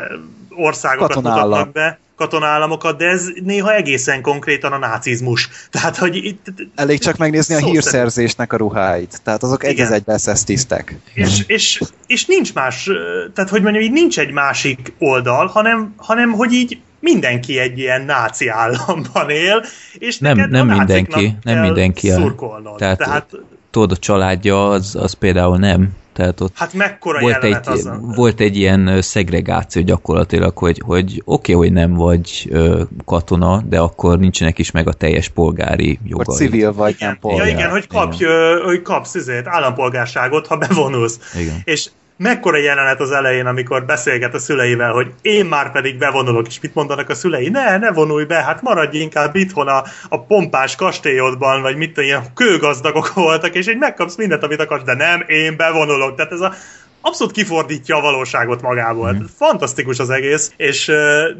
[0.49, 1.49] országokat Katonállam.
[1.49, 5.49] mutatnak be, katonállamokat, de ez néha egészen konkrétan a nácizmus.
[5.69, 10.19] Tehát, hogy itt, Elég csak megnézni a hírszerzésnek a ruháit, tehát azok egy az egyben
[10.45, 10.95] tisztek.
[11.13, 12.89] és, és, és nincs más,
[13.33, 18.01] tehát hogy mondjam, így nincs egy másik oldal, hanem, hanem hogy így mindenki egy ilyen
[18.01, 19.63] náci államban él,
[19.97, 22.77] és Nem- neked nem mindenki, nem mindenki a- szurkolnod.
[22.77, 23.29] tehát- Tehát,
[23.71, 25.89] Tudod, a családja az, az például nem.
[26.13, 27.89] Tehát ott hát mekkora volt egy, jelenet az.
[28.15, 33.79] volt egy ilyen szegregáció gyakorlatilag, hogy, hogy oké, okay, hogy nem vagy ö, katona, de
[33.79, 36.35] akkor nincsenek is meg a teljes polgári Vagy jogai.
[36.35, 37.47] civil vagy igen, nem polgár.
[37.47, 41.19] ja, igen, hogy, kapj, ö, hogy kapsz izét, állampolgárságot, ha bevonulsz.
[41.39, 41.61] Igen.
[41.63, 46.59] És mekkora jelenet az elején, amikor beszélget a szüleivel, hogy én már pedig bevonulok, és
[46.59, 47.49] mit mondanak a szülei?
[47.49, 52.33] Ne, ne vonulj be, hát maradj inkább itthon a, a pompás kastélyodban, vagy mit ilyen
[52.33, 56.15] kőgazdagok voltak, és így megkapsz mindent, amit akarsz, de nem, én bevonulok.
[56.15, 56.53] Tehát ez a
[57.01, 59.13] abszolút kifordítja a valóságot magából.
[59.13, 59.23] Mm.
[59.37, 60.91] Fantasztikus az egész, és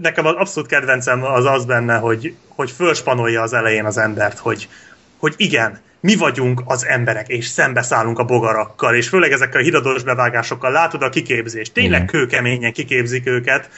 [0.01, 4.69] nekem az abszolút kedvencem az az benne, hogy, hogy fölspanolja az elején az embert, hogy,
[5.17, 10.03] hogy igen, mi vagyunk az emberek, és szembeszállunk a bogarakkal, és főleg ezekkel a híradós
[10.03, 11.73] bevágásokkal látod a kiképzést.
[11.73, 13.69] Tényleg kőkeményen kiképzik őket,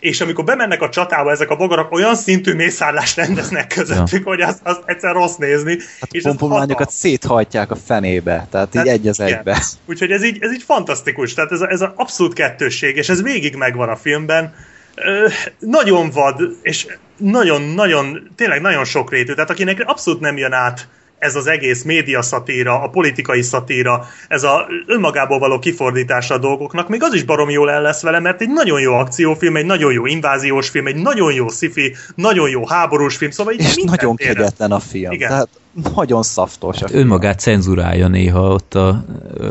[0.00, 4.60] és amikor bemennek a csatába, ezek a bogarak olyan szintű mészárlást rendeznek közöttük, hogy azt,
[4.62, 5.78] azt egyszer rossz nézni.
[6.00, 6.94] Hát és pompományokat hatalmas.
[6.94, 9.38] széthajtják a fenébe, tehát így Tehát egy az igen.
[9.38, 9.62] egybe.
[9.86, 13.22] Úgyhogy ez így, ez így fantasztikus, tehát ez, a, ez a abszolút kettősség, és ez
[13.22, 14.54] végig megvan a filmben.
[14.94, 15.26] Ö,
[15.58, 20.88] nagyon vad, és nagyon-nagyon, tényleg nagyon sokrétű, tehát akinek abszolút nem jön át
[21.20, 26.88] ez az egész média szatíra, a politikai szatíra, ez a önmagából való kifordítása a dolgoknak,
[26.88, 29.92] még az is barom jól el lesz vele, mert egy nagyon jó akciófilm, egy nagyon
[29.92, 34.34] jó inváziós film, egy nagyon jó sci nagyon jó háborús film, szóval És nagyon téren.
[34.34, 35.12] kegyetlen a film.
[35.12, 35.28] Igen.
[35.28, 35.48] Tehát
[35.94, 37.00] nagyon szaftos a film.
[37.00, 39.04] Önmagát cenzurálja néha ott a...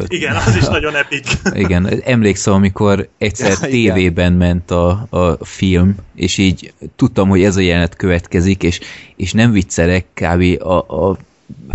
[0.07, 1.23] Igen, az is nagyon epik.
[1.63, 3.69] Igen, emlékszem, amikor egyszer Ja, igen.
[3.69, 8.79] tévében ment a, a film, és így tudtam, hogy ez a jelenet következik, és,
[9.15, 10.61] és nem viccelek, kb.
[10.63, 11.17] A, a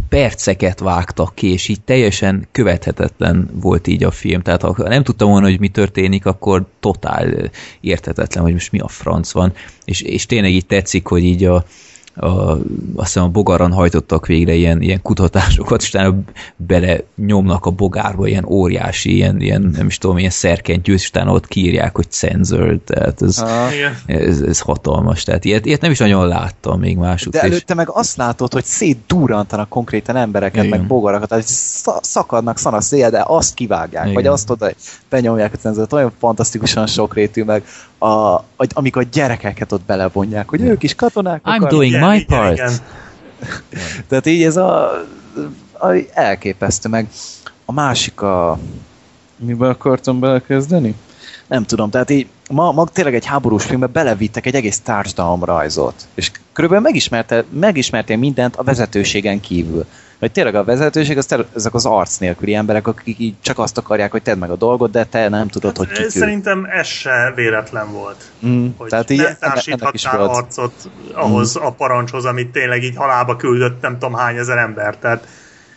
[0.09, 4.43] perceket vágtak ki, és így teljesen követhetetlen volt így a film.
[4.43, 7.51] Tehát ha nem tudtam volna, hogy mi történik, akkor totál
[7.81, 9.53] érthetetlen, hogy most mi a franc van.
[9.85, 11.65] És, és tényleg így tetszik, hogy így a,
[12.17, 12.61] a, azt
[12.97, 16.15] hiszem a bogaran hajtottak végre ilyen, ilyen kutatásokat, és utána
[16.57, 21.33] bele nyomnak a bogárba ilyen óriási, ilyen, ilyen nem is tudom, ilyen szerkentyűt, és utána
[21.33, 23.71] ott kiírják, hogy censored, tehát ez, Ah.
[24.07, 27.33] Ez, ez hatalmas, tehát ilyet, ilyet nem is nagyon láttam még másút.
[27.33, 30.79] De és- előtte meg azt látod, hogy szétdurrantanak konkrétan embereket, Igen.
[30.79, 34.15] meg bogarakat, tehát sz- szakadnak szana szél, de azt kivágják, Igen.
[34.15, 34.71] vagy azt oda
[35.09, 37.65] benyomják a cenzort, olyan fantasztikusan sokrétű, meg
[37.99, 42.27] a, hogy amikor a gyerekeket ott belevonják, hogy ők is katonák I'm doing my igen,
[42.27, 42.53] part.
[42.53, 42.73] igen.
[44.09, 44.91] Tehát így ez a,
[45.73, 47.09] a elképesztő, meg
[47.65, 48.59] a másik a...
[49.37, 50.95] Miben akartam belekezdeni?
[51.47, 56.31] Nem tudom, tehát így ma, ma tényleg egy háborús filmbe belevittek egy egész társadalomrajzot, és
[56.53, 59.87] körülbelül megismerte, megismertél mindent a vezetőségen kívül.
[60.19, 64.11] Hogy tényleg a vezetőség, az ezek az arc nélküli emberek, akik így csak azt akarják,
[64.11, 66.11] hogy tedd meg a dolgot, de te nem tudod, hogy Hát, kik ők.
[66.11, 68.31] Szerintem ez se véletlen volt.
[68.47, 70.31] Mm, Hogy tehát így nem társíthatnál volt.
[70.31, 70.35] Mm.
[70.35, 70.73] arcot
[71.13, 74.97] ahhoz a parancshoz, amit tényleg így halába küldött nem tudom hány ezer ember.
[74.97, 75.27] Tehát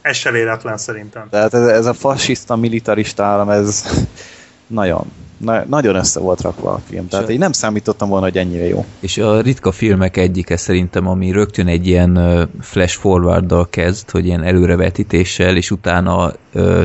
[0.01, 1.27] ez se véletlen szerintem.
[1.29, 3.85] Tehát ez, ez a fasiszta, militarista állam, ez,
[4.67, 7.07] nagyon, na, nagyon össze volt rakva a film.
[7.07, 8.85] Tehát én nem számítottam volna, hogy ennyire jó.
[8.99, 14.43] És a ritka filmek egyike szerintem, ami rögtön egy ilyen flash forwarddal kezd, hogy ilyen
[14.43, 16.83] előrevetítéssel, és utána ö,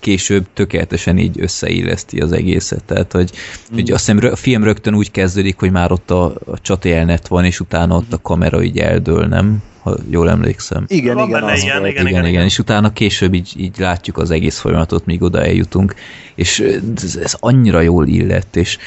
[0.00, 2.84] később tökéletesen így összeilleszti az egészet.
[2.84, 3.74] Tehát, hogy, mm.
[3.74, 7.44] hogy azt hiszem a film rögtön úgy kezdődik, hogy már ott a, a csatélnet van,
[7.44, 9.62] és utána ott a kamera így eldől, nem?
[9.82, 10.84] Ha jól emlékszem.
[10.88, 11.90] Igen, Van igen, benne az ilyen, volt.
[11.90, 15.94] igen, igen, igen, és utána később így, így látjuk az egész folyamatot, míg oda eljutunk,
[16.34, 16.60] és
[16.96, 18.78] ez, ez annyira jól illett, és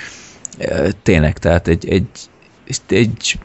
[0.58, 2.08] e, tényleg, tehát egy, egy,
[2.88, 3.38] egy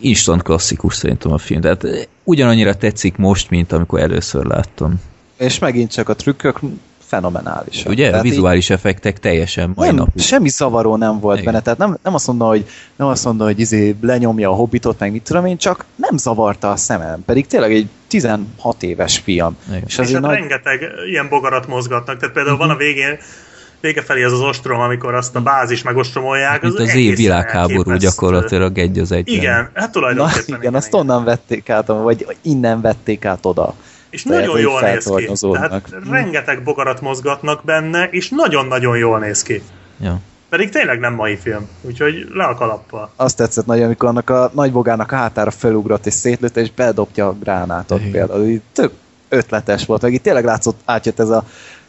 [0.00, 5.00] instant klasszikus szerintem a film, tehát ugyanannyira tetszik most, mint amikor először láttam.
[5.38, 6.60] És megint csak a trükkök
[7.08, 7.88] fenomenálisak.
[7.88, 8.06] Ugye?
[8.06, 10.22] A Tehát így- vizuális effektek teljesen mai nem, napig.
[10.22, 11.52] semmi zavaró nem volt Igen.
[11.52, 12.64] benne, tehát nem, nem azt mondta, hogy,
[12.96, 16.70] nem azt mondta, hogy izé lenyomja a hobbitot, meg mit tudom én, csak nem zavarta
[16.70, 19.56] a szemem, pedig tényleg egy 16 éves film.
[19.68, 19.82] Igen.
[19.86, 20.34] És És hát nagy...
[20.34, 20.80] rengeteg
[21.10, 22.16] ilyen bogarat mozgatnak.
[22.18, 22.82] Tehát például van a Mhm.
[22.82, 23.18] végén,
[23.80, 26.62] vége felé az az ostrom, amikor azt a bázis megostromolják.
[26.62, 29.34] Mint az egészen év világháború gyakorlatilag egy az egyben.
[29.34, 30.60] Igen, hát Na, tulajdonképpen.
[30.60, 33.74] igen, azt onnan vették át, vagy innen vették át oda.
[34.10, 35.48] És Lehet, nagyon jól néz ki.
[35.52, 39.62] Tehát rengeteg bogarat mozgatnak benne, és nagyon-nagyon jól néz ki.
[40.00, 40.20] Ja.
[40.48, 41.68] Pedig tényleg nem mai film.
[41.80, 43.10] Úgyhogy le a kalappal.
[43.16, 47.32] Azt tetszett nagyon, amikor annak a nagybogának a hátára felugrott és szétlőtte, és bedobja a
[47.32, 48.12] gránátot Igen.
[48.12, 48.44] például.
[48.44, 48.92] Így tök
[49.28, 51.44] ötletes volt, meg itt tényleg látszott, átjött ez a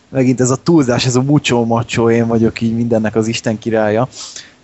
[0.09, 4.07] megint ez a túlzás, ez a mucsó macsó, én vagyok így mindennek az Isten királya.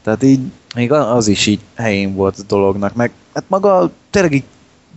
[0.04, 0.40] Tehát így
[0.76, 4.44] még az is így helyén volt a dolognak, meg hát maga tényleg így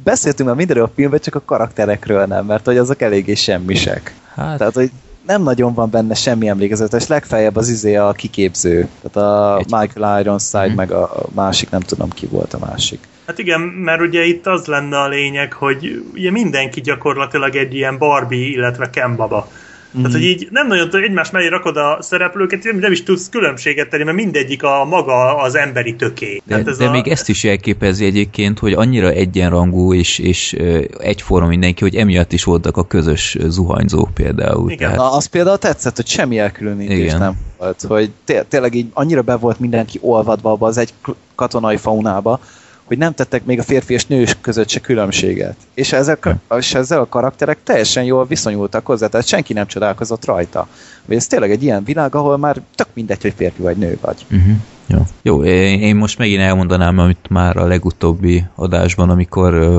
[0.04, 4.14] beszéltünk már mindenről a filmben, csak a karakterekről nem, mert hogy azok eléggé semmisek.
[4.34, 4.90] Hát, Tehát, hogy
[5.26, 8.88] nem nagyon van benne semmi emlékezetes, legfeljebb az izé a kiképző.
[9.02, 10.76] Tehát a Egy- Michael Ironside, Mhm.
[10.76, 12.98] meg a a másik, nem tudom ki volt a másik.
[13.26, 17.98] Hát igen, mert ugye itt az lenne a lényeg, hogy ugye mindenki gyakorlatilag egy ilyen
[17.98, 19.48] Barbie, illetve Ken baba.
[19.96, 20.02] Mm.
[20.02, 23.28] Tehát, hogy így nem nagyon tudod, egymás mellé rakod a szereplőket, nem, nem is tudsz
[23.28, 26.34] különbséget tenni, mert mindegyik a maga az emberi töké.
[26.34, 26.90] de, Tehát ez de a...
[26.90, 30.52] még ezt is jelképezi egyébként, hogy annyira egyenrangú és, és
[30.98, 34.70] egyforma mindenki, hogy emiatt is voltak a közös zuhanyzók például.
[34.70, 34.94] Igen.
[34.94, 37.18] Na, az például tetszett, hogy semmi elkülönítés Igen.
[37.18, 40.92] nem volt, hogy té- tényleg így annyira be volt mindenki olvadva abba az egy
[41.34, 42.40] katonai faunába,
[42.88, 45.56] hogy nem tettek még a férfi és nő között se különbséget.
[45.74, 46.28] És ezek,
[46.58, 50.68] és ezzel a karakterek teljesen jól viszonyultak hozzá, tehát senki nem csodálkozott rajta.
[51.06, 54.26] Hogy ez tényleg egy ilyen világ, ahol már tök mindegy, hogy férfi vagy nő vagy.
[54.30, 54.56] Uh-huh.
[54.86, 55.02] Jó.
[55.22, 59.78] Jó, én most megint elmondanám, amit már a legutóbbi adásban, amikor ö,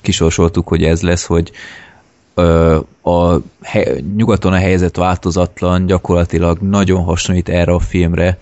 [0.00, 1.52] kisorsoltuk, hogy ez lesz, hogy
[3.02, 8.38] a he, nyugaton a helyzet változatlan, gyakorlatilag nagyon hasonlít erre a filmre,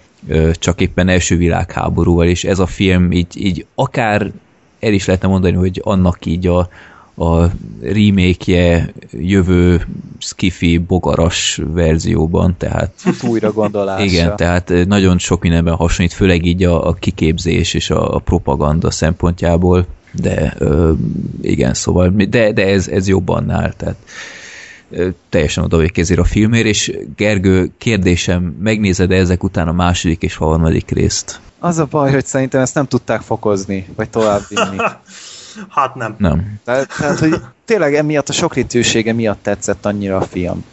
[0.53, 4.33] csak éppen első világháborúval, és ez a film így, így akár
[4.81, 6.69] el is lehetne mondani, hogy annak így a,
[7.15, 7.51] a
[7.81, 9.87] remake-je jövő
[10.19, 12.93] skifi bogaras verzióban, tehát
[13.23, 14.05] Újra gondolása.
[14.05, 18.91] igen, tehát nagyon sok mindenben hasonlít, főleg így a, a kiképzés és a, a propaganda
[18.91, 20.93] szempontjából, de ö,
[21.41, 23.97] igen, szóval, de, de ez, ez jobban áll, tehát
[25.29, 30.91] teljesen odavékezér a filmért, és Gergő, kérdésem, megnézed -e ezek után a második és harmadik
[30.91, 31.41] részt?
[31.59, 34.77] Az a baj, hogy szerintem ezt nem tudták fokozni, vagy továbbvinni.
[35.69, 36.15] Hát nem.
[36.19, 36.61] Nem.
[36.65, 37.35] Tehát, tehát, hogy
[37.65, 40.65] tényleg emiatt a sokrétűsége miatt tetszett annyira a film.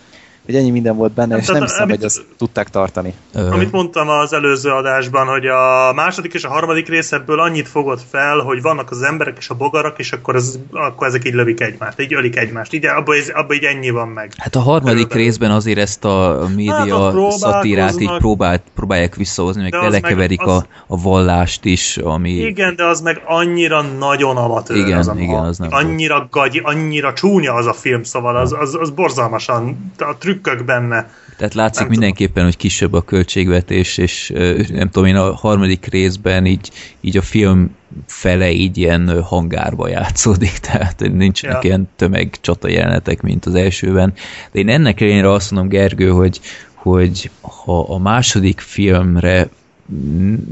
[0.49, 3.13] Hogy ennyi minden volt benne, Nem, és nem hiszem, amit- hogy ezt tudták tartani.
[3.33, 8.01] Amit mondtam az előző adásban, hogy a második és a harmadik rész ebből annyit fogott
[8.09, 11.61] fel, hogy vannak az emberek és a bogarak, és akkor, ez, akkor ezek így lövik
[11.61, 12.73] egymást, így ölik egymást.
[12.73, 14.33] Így abban abba így ennyi van meg.
[14.37, 15.23] Hát a harmadik Körülbelül.
[15.23, 19.99] részben azért ezt a Hát média ott szatirát így próbált, próbálják visszahozni, meg az
[20.37, 22.31] az- a, a vallást is, ami...
[22.31, 24.77] Igen, de az meg annyira nagyon amatőr.
[24.77, 28.55] Igen, az a, igen, az nem Annyira gagy, annyira csúnya az a film, szóval az,
[28.59, 31.09] az, az borzalmasan, a trükkök benne.
[31.37, 34.33] Tehát látszik Nem mindenképpen, hogy kisebb a költségvetés, és
[34.69, 36.71] nem tudom én, a harmadik részben így,
[37.01, 37.75] így a film
[38.05, 41.69] fele így ilyen hangárba játszódik, tehát nincsenek Ja.
[41.69, 44.13] ilyen tömeg csata jelenetek, mint az elsőben.
[44.51, 46.39] De én ennek ellenére azt mondom, Gergő, hogy,
[46.73, 49.49] hogy ha a második filmre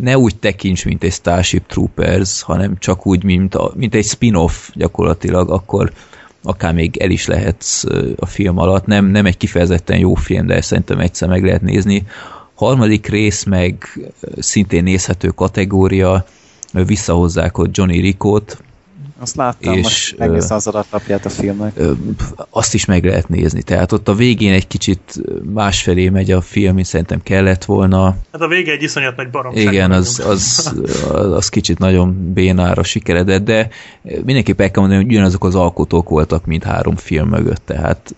[0.02, 4.70] ne úgy tekints, mint egy Starship Troopers, hanem csak úgy, mint, a, mint egy spin-off
[4.74, 5.92] gyakorlatilag, akkor
[6.48, 7.84] akár még el is lehetsz
[8.16, 8.86] a film alatt.
[8.86, 12.04] Nem, nem egy kifejezetten jó film, de szerintem egyszer meg lehet nézni.
[12.56, 14.00] Harmadik rész meg
[14.38, 16.26] szintén nézhető kategória,
[16.72, 18.62] visszahozzák ott Johnny Ricot,
[19.20, 21.80] Azt láttam, És, most megnéztem az adatlapját a filmnek.
[22.49, 23.61] azt is meg lehet nézni.
[23.61, 25.22] Tehát ott a végén egy kicsit
[25.53, 28.18] másfelé megy a film, mint szerintem kellett volna.
[28.32, 29.74] Hát a vége egy iszonyat nagy baromság.
[29.74, 30.74] Igen, az, az,
[31.11, 33.70] az, az kicsit nagyon bénára sikeredett, de
[34.01, 38.15] mindenképp el kell mondani, hogy ugyanazok az alkotók voltak, mint három film mögött, tehát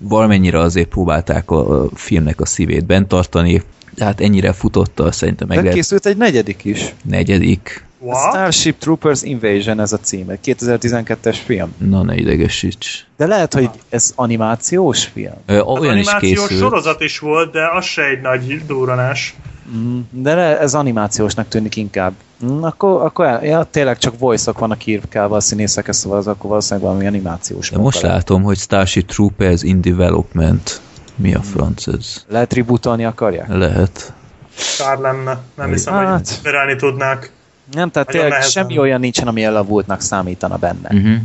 [0.00, 3.62] valamennyire azért próbálták a, filmnek a szívét bent tartani,
[3.94, 6.94] de hát ennyire futotta, szerintem meg De lehet készült egy negyedik is.
[7.04, 7.86] negyedik.
[8.00, 8.32] A What?
[8.34, 10.34] Starship Troopers Invasion ez a címe.
[10.44, 11.74] 2012-es film.
[11.78, 13.06] Na, ne idegesíts.
[13.16, 15.32] De lehet, hogy ez animációs film.
[15.46, 16.60] Ö, olyan is animációs készült.
[16.60, 19.36] sorozat is volt, de az se egy nagy durranás.
[19.76, 22.12] Mm, De le- ez animációsnak tűnik inkább.
[22.44, 26.48] Mm, Akkor, akkor el, ja, tényleg csak voice-ok vannak írkálva a színészekhez, szóval az akkor
[26.50, 30.80] valószínűleg valami animációs De most látom, hogy Starship Troopers in Development.
[31.14, 32.24] Mi a franc ez?
[32.28, 33.48] Lehet rebootolni akarják?
[33.48, 34.12] Lehet.
[34.78, 35.38] Kár lenne.
[35.56, 36.40] Nem hiszem, Hát.
[36.42, 37.32] hogy tudnák.
[37.72, 38.50] Nem, tehát tényleg nehezen.
[38.50, 40.88] semmi olyan nincsen, ami elavultnak számítana benne.
[40.90, 41.16] Uh-huh.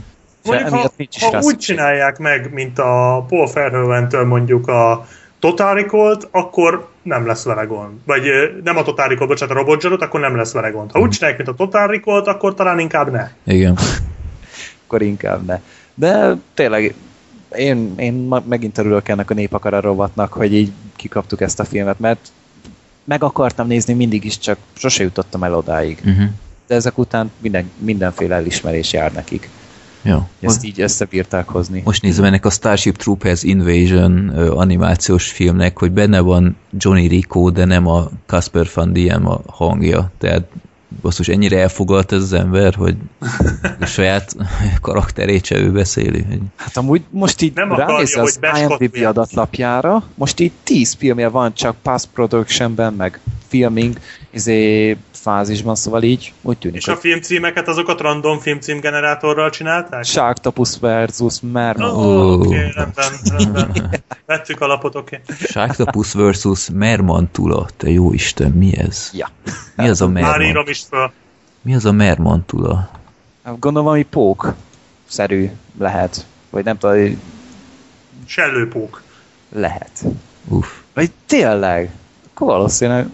[0.44, 5.08] Mondjuk, ha, emiatt nincs is ha úgy csinálják meg, mint a Paul Verhoeven-től mondjuk a
[5.40, 7.92] Total Recall-t, akkor nem lesz vele gond.
[8.06, 8.24] Vagy
[8.64, 10.92] nem a Total Recall, bocsánat, a Robot Zsadot, akkor nem lesz vele gond.
[10.92, 13.30] Ha úgy csinálják, mint a Total Recall-t, akkor talán inkább ne.
[13.44, 13.78] Igen.
[14.86, 15.60] Akkor inkább ne.
[15.94, 16.94] De tényleg
[17.56, 18.14] én, én
[18.46, 22.20] megint örülök ennek a népakara rovatnak, hogy így kikaptuk ezt a filmet, mert
[23.04, 26.02] meg akartam nézni mindig is, csak sose jutottam el odáig.
[26.06, 26.30] Uh-huh.
[26.68, 29.50] De ezek után minden, mindenféle elismerés jár nekik.
[30.02, 30.28] Jó.
[30.40, 31.82] Ezt így összebírták hozni.
[31.86, 37.66] Most nézem ennek a Starship Troopers Invasion animációs filmnek, hogy benne van Johnny Rico, de
[37.66, 40.12] nem a Casper Van Diem a hangja.
[40.18, 40.44] Tehát
[41.02, 42.96] basszus, ennyire elfoglalt ez az ember, hogy
[43.80, 44.36] a saját
[44.82, 46.26] karakterét se ő beszéli.
[46.56, 48.40] Hát amúgy most így Nem akarja, ránéz az.
[48.60, 53.98] IMDb adatlapjára, most így 10 filmje van csak post productionben, meg filming
[54.32, 60.04] izé, fázisban, szóval így úgy tűnik, És a filmcímeket azokat random filmcímgenerátorral csinálták?
[60.04, 61.90] Sharktopus versus Merman.
[61.90, 62.34] Ó, Ó.
[62.34, 64.04] oké, okay, rendben, rendben.
[64.26, 65.22] Vettük alapot, oké.
[65.24, 65.36] Okay.
[65.38, 67.68] Sharktopus versus Mermantula.
[67.78, 69.10] Te jó Isten, mi ez?
[69.14, 69.30] Ja.
[69.76, 70.50] Mi az a Már Mermant?
[70.50, 71.12] írom is föl.
[71.62, 72.90] Mi az a Mermantula?
[73.44, 74.54] Hát Gondolom, hogy pók
[75.06, 75.50] szerű
[75.80, 76.26] lehet.
[76.50, 77.22] Vagy nem tudom,
[78.26, 79.02] Sellőpók.
[79.50, 80.04] lehet.
[80.48, 80.68] Uff.
[80.94, 81.92] Vagy tényleg?
[82.34, 83.08] Akkor valószínűleg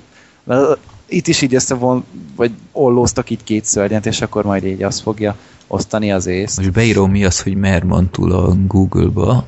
[1.09, 2.05] itt is így összevon,
[2.35, 5.35] vagy ollóztak így két szörnyet, és akkor majd így azt fogja
[5.67, 6.57] osztani az észt.
[6.57, 9.45] Most beírom mi az, hogy Mermantula a Google-ba,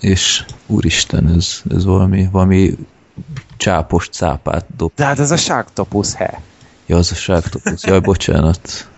[0.00, 2.74] és úristen, ez, ez valami, valami
[3.56, 4.90] csápos cápát dob.
[4.94, 6.40] De hát ez a Sharktopus he.
[6.86, 7.84] Ja, az a Sharktopus.
[7.84, 8.88] Jaj, bocsánat.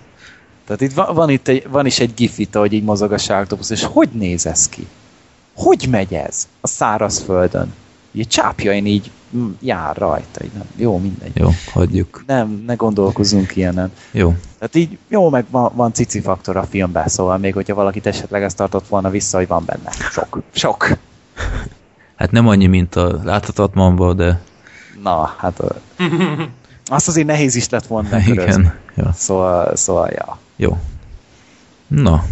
[0.64, 3.18] Tehát itt van, van, itt egy, van is egy gif itt, ahogy így mozog a
[3.18, 4.86] Sharktopus, és hogy néz ez ki?
[5.54, 7.74] Hogy megy ez a szárazföldön?
[8.16, 10.44] Így csápjain így mm, jár rajta.
[10.44, 11.36] Így nem, jó, mindegy.
[11.36, 12.24] Jó, hagyjuk.
[12.26, 13.92] Nem, ne gondolkozzunk ilyenen.
[14.10, 14.34] Jó.
[14.58, 18.42] Tehát így jó, meg van, van cici faktor a filmben, szóval még hogyha valakit esetleg
[18.42, 19.90] ezt tartott volna vissza, hogy van benne.
[20.10, 20.42] Sok.
[20.52, 20.88] Sok.
[22.16, 24.40] Hát nem annyi, mint a láthatatlanban, de
[25.02, 26.02] Na, hát ö,
[26.86, 28.32] azt azért nehéz is lett volna körözni.
[28.62, 28.74] igen.
[28.94, 29.12] Ja.
[29.12, 30.38] Szóval, szóval, ja.
[30.56, 30.78] Jó.
[31.86, 32.24] Na,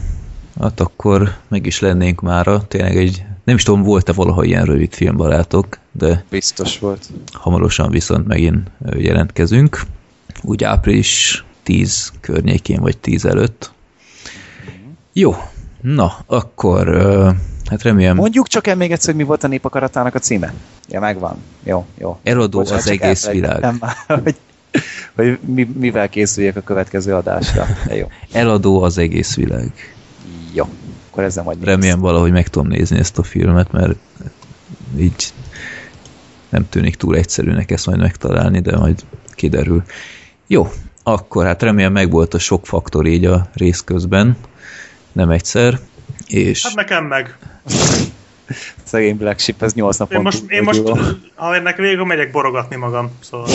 [0.61, 2.67] hát akkor meg is lennénk mára.
[2.67, 7.07] Tényleg egy, nem is tudom, volt-e valaha ilyen rövid film, barátok, de Biztos volt.
[7.33, 9.81] hamarosan viszont megint jelentkezünk.
[10.43, 13.73] Úgy április 10 környékén, vagy 10 előtt.
[15.13, 15.35] Jó,
[15.81, 16.97] na, akkor
[17.71, 20.53] hát remélem Mondjuk csak el még egyszer, hogy mi volt a népakaratának a címe.
[20.89, 21.37] Ja, megvan.
[21.63, 22.19] Jó, jó.
[22.23, 23.61] eladó Bocsánat, az egész világ.
[23.81, 24.37] Már, hogy,
[25.15, 27.67] hogy mi, mivel készüljek a következő adásra.
[27.87, 28.07] De jó.
[28.33, 29.73] Eladó az egész világ.
[30.53, 30.69] Jó.
[31.15, 33.99] Akkor ezzel majd Remélem valahogy meg tudom nézni ezt a filmet, mert
[34.97, 35.33] így
[36.49, 39.05] nem tűnik túl egyszerűnek ezt majd megtalálni, de majd
[39.35, 39.83] kiderül.
[40.47, 40.71] Jó,
[41.03, 44.37] akkor hát remélem meg volt a sok faktor így a rész közben,
[45.13, 45.81] nem egyszer,
[46.27, 47.39] és Hát nekem meg.
[48.85, 50.83] Szegény Black Sheep, ez 8 napon Én most, túl én most
[51.35, 53.49] ha ennek végül megyek borogatni magam, szóval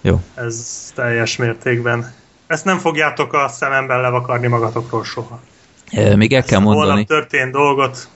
[0.00, 2.12] jó, ez teljes mértékben.
[2.46, 5.40] Ezt nem fogjátok a szememben levakarni magatokról soha.
[6.16, 8.08] Még el kell mondani, Holnap történt dolgot,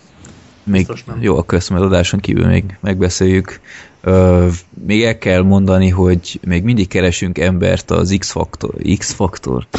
[0.64, 0.86] még,
[1.20, 3.60] jó, akkor ezt majd adáson kívül még megbeszéljük.
[4.00, 4.48] Ö,
[4.86, 9.66] még el kell mondani, hogy még mindig keresünk embert az X-faktor, X-faktor?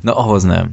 [0.00, 0.72] Na, ahhoz nem.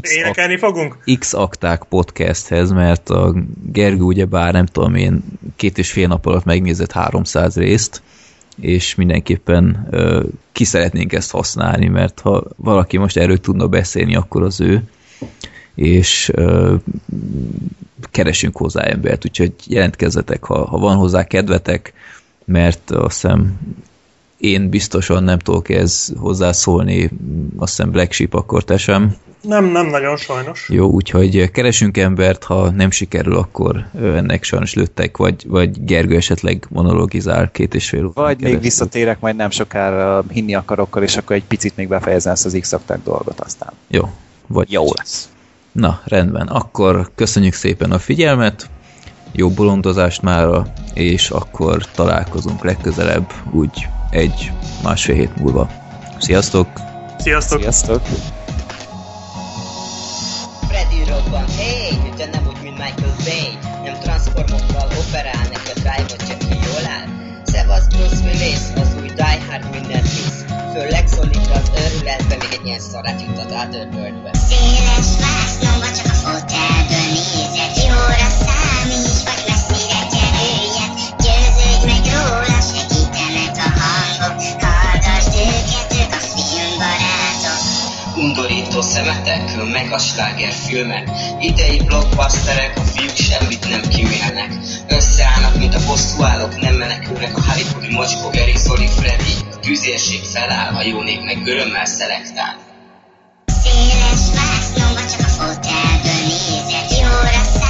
[0.00, 0.98] X énekelni fogunk?
[1.18, 3.34] X-akták podcasthez, mert a
[3.72, 5.22] Gergő ugye bár nem tudom én
[5.56, 8.02] két és fél nap alatt megnézett 300 részt,
[8.60, 14.42] és mindenképpen ö, ki szeretnénk ezt használni, mert ha valaki most erről tudna beszélni, akkor
[14.42, 14.82] az ő,
[15.74, 16.74] és ö,
[18.10, 21.92] keresünk hozzá embert, úgyhogy jelentkezzetek, ha, ha van hozzá kedvetek,
[22.44, 23.58] mert azt hiszem
[24.40, 27.10] én biztosan nem tudok ez hozzászólni,
[27.56, 29.16] azt hiszem Black Sheep akkor te sem.
[29.42, 30.68] Nem, nem nagyon sajnos.
[30.68, 36.66] Jó, úgyhogy keresünk embert, ha nem sikerül, akkor ennek sajnos lőttek, vagy, vagy Gergő esetleg
[36.68, 41.44] monologizál két és fél Vagy még visszatérek majd nem sokára hinni akarokkal, és akkor egy
[41.44, 42.74] picit még befejezem ezt az x
[43.04, 43.72] dolgot aztán.
[43.88, 44.08] Jó,
[44.46, 45.28] vagy Jó lesz.
[45.72, 46.46] Na, rendben.
[46.46, 48.70] Akkor köszönjük szépen a figyelmet,
[49.32, 54.52] jó bolondozást mára, és akkor találkozunk legközelebb, úgy egy
[54.82, 55.68] másfél hét múlva.
[56.18, 56.68] Sziasztok!
[57.18, 57.60] Sziasztok!
[57.60, 58.02] Sziasztok!
[60.68, 66.26] Freddy robban, hey, de nem úgy, mint Michael Bay Nem transformokkal operál, neki a drive-ot
[66.28, 67.08] csak ki jól áll
[67.44, 72.66] Szevasz Bruce Willis, az új Die Hard mindent visz Főleg szólít az őrületbe, még egy
[72.66, 73.72] ilyen szarát juttat át
[74.48, 76.79] Széles vásznomba csak a fotelből
[89.30, 91.10] Szemetek, meg a slágerfilmek
[91.40, 94.52] Idei blockbusterek, a fiúk semmit nem kimélnek
[94.88, 100.74] Összeállnak, mint a bosszúállók, nem menekülnek A Hollywoodi mocskó, Gary, Zoli, Freddy A tűzérség feláll,
[100.74, 102.56] a jó nép meg örömmel szelektál.
[103.62, 107.69] Széles vásznomba csak a fotelből nézek Jóra számíts,